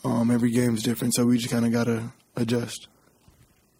[0.05, 2.87] um, every game's different, so we just kind of gotta adjust.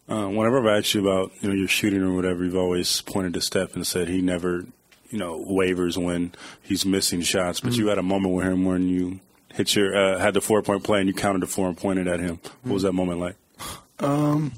[0.09, 3.35] Uh, whenever I've asked you about you know your shooting or whatever, you've always pointed
[3.35, 4.65] to Steph and said he never
[5.09, 7.59] you know wavers when he's missing shots.
[7.59, 7.81] But mm-hmm.
[7.81, 9.19] you had a moment with him when you
[9.53, 12.07] hit your uh, had the four point play and you counted the four and pointed
[12.07, 12.39] at him.
[12.63, 13.35] What was that moment like?
[13.99, 14.53] Um,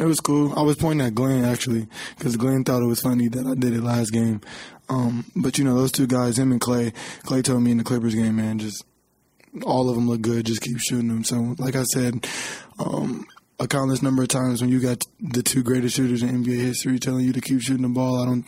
[0.00, 0.52] it was cool.
[0.58, 1.86] I was pointing at Glenn actually
[2.16, 4.40] because Glenn thought it was funny that I did it last game.
[4.88, 6.92] Um, but you know those two guys, him and Klay.
[7.22, 8.84] Klay told me in the Clippers game, man, just
[9.62, 10.46] all of them look good.
[10.46, 11.22] Just keep shooting them.
[11.22, 12.26] So, like I said,
[12.78, 13.26] um,
[13.60, 16.98] a countless number of times when you got the two greatest shooters in NBA history
[16.98, 18.46] telling you to keep shooting the ball, I don't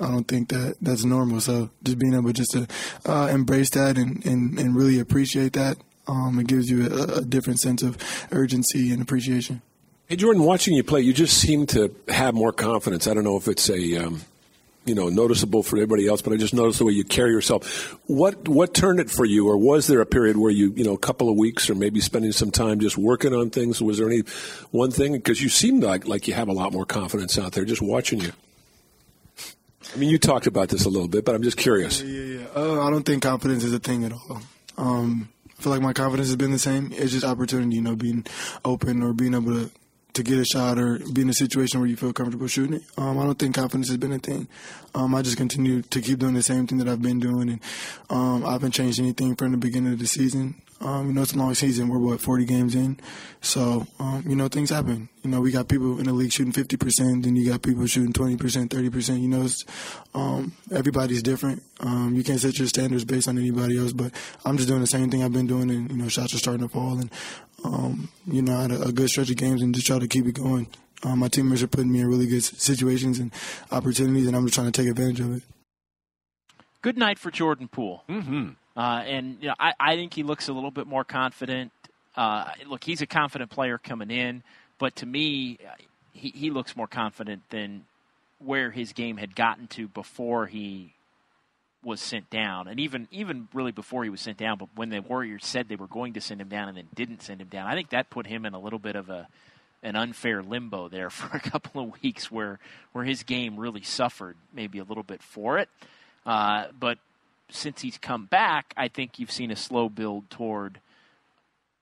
[0.00, 1.40] I don't think that that's normal.
[1.40, 2.66] So just being able just to
[3.06, 7.24] uh, embrace that and, and, and really appreciate that, um, it gives you a, a,
[7.24, 7.96] different sense of
[8.30, 9.62] urgency and appreciation.
[10.06, 13.06] Hey Jordan, watching you play, you just seem to have more confidence.
[13.06, 14.20] I don't know if it's a um,
[14.84, 17.96] you know noticeable for everybody else, but I just noticed the way you carry yourself.
[18.06, 20.92] What what turned it for you, or was there a period where you you know
[20.92, 23.80] a couple of weeks, or maybe spending some time just working on things?
[23.80, 24.24] Was there any
[24.72, 27.64] one thing because you seem like like you have a lot more confidence out there
[27.64, 28.32] just watching you?
[29.94, 32.02] I mean, you talked about this a little bit, but I'm just curious.
[32.02, 32.46] Yeah, yeah, yeah.
[32.54, 34.42] Uh, I don't think confidence is a thing at all.
[34.76, 36.92] Um, I feel like my confidence has been the same.
[36.92, 38.26] It's just opportunity, you know, being
[38.66, 39.70] open or being able to
[40.14, 42.82] to get a shot or be in a situation where you feel comfortable shooting it.
[42.96, 44.48] Um, I don't think confidence has been a thing.
[44.94, 47.60] Um, I just continue to keep doing the same thing that I've been doing, and
[48.10, 50.54] um, I haven't changed anything from the beginning of the season.
[50.80, 51.88] Um, you know, it's a long season.
[51.88, 52.98] We're what 40 games in,
[53.40, 55.08] so um, you know things happen.
[55.22, 57.86] You know, we got people in the league shooting 50 percent, then you got people
[57.86, 59.20] shooting 20 percent, 30 percent.
[59.20, 59.48] You know,
[60.14, 61.62] um, everybody's different.
[61.80, 63.92] Um, you can't set your standards based on anybody else.
[63.92, 64.12] But
[64.44, 66.66] I'm just doing the same thing I've been doing, and you know, shots are starting
[66.66, 67.10] to fall, and
[67.64, 70.08] um, you know, I had a, a, good stretch of games, and just try to
[70.08, 70.68] keep it going.
[71.02, 73.32] Um, my teammates are putting me in really good situations and
[73.70, 75.42] opportunities, and I'm just trying to take advantage of it.
[76.82, 78.04] Good night for Jordan Poole.
[78.08, 78.50] Mm-hmm.
[78.76, 81.72] Uh, and you know, I, I think he looks a little bit more confident.
[82.16, 84.42] Uh, look, he's a confident player coming in,
[84.78, 85.58] but to me,
[86.12, 87.84] he, he looks more confident than
[88.38, 90.92] where his game had gotten to before he
[91.84, 94.58] was sent down, and even even really before he was sent down.
[94.58, 97.22] But when the Warriors said they were going to send him down and then didn't
[97.22, 99.28] send him down, I think that put him in a little bit of a
[99.82, 102.58] an unfair limbo there for a couple of weeks, where
[102.92, 105.68] where his game really suffered maybe a little bit for it.
[106.24, 106.98] Uh, but
[107.50, 110.80] since he's come back, I think you've seen a slow build toward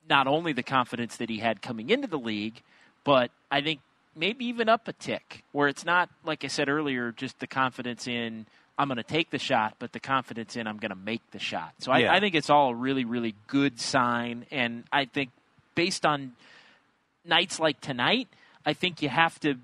[0.09, 2.63] not only the confidence that he had coming into the league,
[3.05, 3.81] but I think
[4.17, 8.07] maybe even up a tick, where it's not, like I said earlier, just the confidence
[8.07, 8.47] in
[8.79, 11.39] I'm going to take the shot, but the confidence in I'm going to make the
[11.39, 11.75] shot.
[11.79, 12.13] So I, yeah.
[12.13, 14.47] I think it's all a really, really good sign.
[14.51, 15.31] And I think
[15.75, 16.33] based on
[17.25, 18.29] nights like tonight,
[18.65, 19.57] I think you have to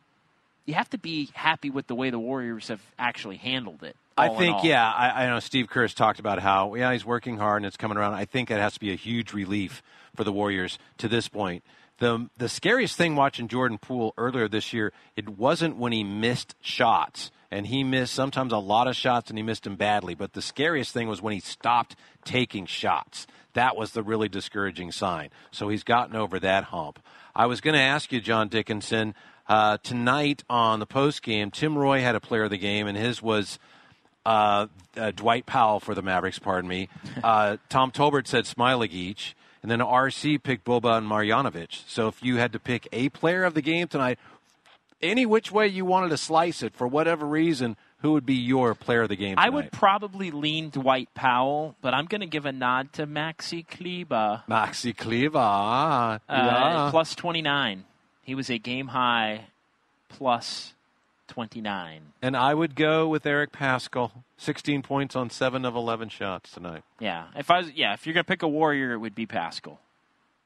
[0.66, 3.96] you have to be happy with the way the Warriors have actually handled it.
[4.18, 7.38] I think, yeah, I, I, know Steve Kerr has talked about how, yeah, he's working
[7.38, 8.14] hard and it's coming around.
[8.14, 9.82] I think it has to be a huge relief
[10.16, 11.62] for the Warriors to this point.
[11.98, 16.54] The, the scariest thing watching Jordan Poole earlier this year, it wasn't when he missed
[16.60, 17.30] shots.
[17.50, 20.14] And he missed sometimes a lot of shots and he missed them badly.
[20.14, 23.26] But the scariest thing was when he stopped taking shots.
[23.54, 25.30] That was the really discouraging sign.
[25.50, 27.00] So he's gotten over that hump.
[27.34, 29.14] I was going to ask you, John Dickinson,
[29.48, 32.98] uh, tonight on the post game, Tim Roy had a player of the game, and
[32.98, 33.58] his was
[34.28, 34.66] uh,
[34.96, 36.88] uh, Dwight Powell for the Mavericks, pardon me.
[37.22, 41.82] Uh, Tom Tolbert said Smailagic, and then RC picked Boba Boban Marjanovic.
[41.88, 44.18] So if you had to pick a player of the game tonight,
[45.00, 48.74] any which way you wanted to slice it, for whatever reason, who would be your
[48.74, 49.36] player of the game?
[49.36, 49.46] Tonight?
[49.46, 53.66] I would probably lean Dwight Powell, but I'm going to give a nod to Maxi
[53.66, 54.42] Kleber.
[54.48, 56.88] Maxi Kleber, uh, yeah.
[56.90, 57.84] plus 29.
[58.22, 59.46] He was a game high
[60.10, 60.74] plus
[61.28, 62.12] 29.
[62.20, 64.10] And I would go with Eric Paschall.
[64.36, 66.82] 16 points on 7 of 11 shots tonight.
[66.98, 67.26] Yeah.
[67.36, 69.78] If I was yeah, if you're going to pick a warrior it would be Paschall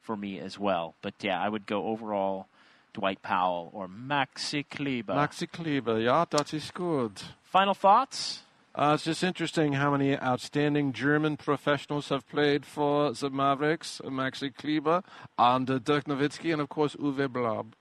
[0.00, 0.94] for me as well.
[1.00, 2.48] But yeah, I would go overall
[2.92, 5.14] Dwight Powell or Maxi Kleber.
[5.14, 7.22] Maxi Kleber, yeah, that is good.
[7.42, 8.42] Final thoughts?
[8.74, 14.00] Uh, it's just interesting how many outstanding German professionals have played for the Mavericks.
[14.04, 15.02] Maxi Kleber,
[15.38, 17.74] and uh, Dirk Nowitzki, and of course Uwe Blab.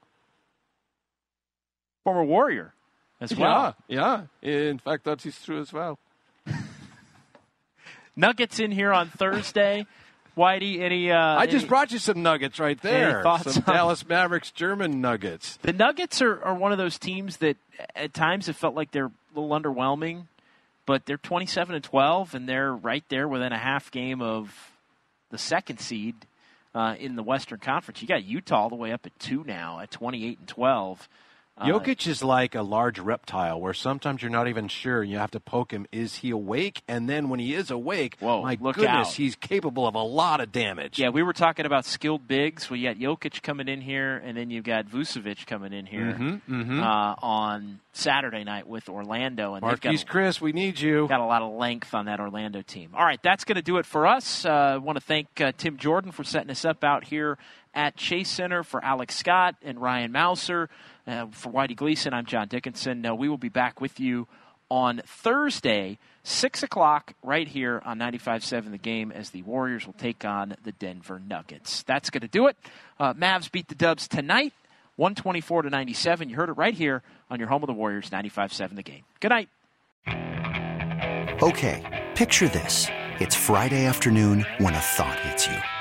[2.04, 2.74] Former Warrior
[3.22, 3.76] as well.
[3.88, 4.52] Yeah, yeah.
[4.52, 5.98] In fact, that is true as well.
[8.16, 9.86] Nuggets in here on Thursday.
[10.38, 11.12] Whitey, any?
[11.12, 13.22] Uh, I just any, brought you some nuggets right there.
[13.44, 15.58] Some Dallas Mavericks German nuggets.
[15.62, 17.58] The Nuggets are, are one of those teams that
[17.96, 20.28] at times it felt like they're a little underwhelming,
[20.86, 24.72] but they're 27 and 12, and they're right there within a half game of
[25.32, 26.16] the second seed
[26.74, 28.02] uh, in the Western Conference.
[28.02, 31.10] You got Utah all the way up at two now at 28 and 12.
[31.62, 35.03] Uh, Jokic is like a large reptile where sometimes you're not even sure.
[35.03, 35.86] You have to poke him.
[35.91, 36.82] Is he awake?
[36.88, 39.14] And then when he is awake, Whoa, my goodness, out.
[39.14, 40.97] he's capable of a lot of damage.
[40.97, 42.70] Yeah, we were talking about skilled bigs.
[42.70, 46.18] Well, you got Jokic coming in here, and then you've got Vucevic coming in here
[46.18, 46.80] mm-hmm, mm-hmm.
[46.80, 49.53] Uh, on Saturday night with Orlando.
[49.53, 51.07] And Marquese got, Chriss, we need you.
[51.07, 52.91] Got a lot of length on that Orlando team.
[52.95, 54.45] All right, that's going to do it for us.
[54.45, 57.38] I uh, want to thank uh, Tim Jordan for setting us up out here
[57.74, 60.70] at Chase Center for Alex Scott and Ryan Mouser.
[61.08, 63.06] Uh, for Whitey Gleason, I'm John Dickinson.
[63.06, 64.28] Uh, we will be back with you
[64.70, 70.24] on Thursday, 6 o'clock, right here on 95.7 The Game, as the Warriors will take
[70.24, 71.84] on the Denver Nuggets.
[71.84, 72.56] That's going to do it.
[73.00, 74.54] Uh, Mavs beat the Dubs tonight,
[74.96, 76.30] 124 to 97.
[76.30, 79.04] You heard it right here on your home of the Warriors, 95.7 The Game.
[79.20, 79.50] Good night.
[81.44, 82.88] Okay, picture this.
[83.20, 85.81] It's Friday afternoon when a thought hits you.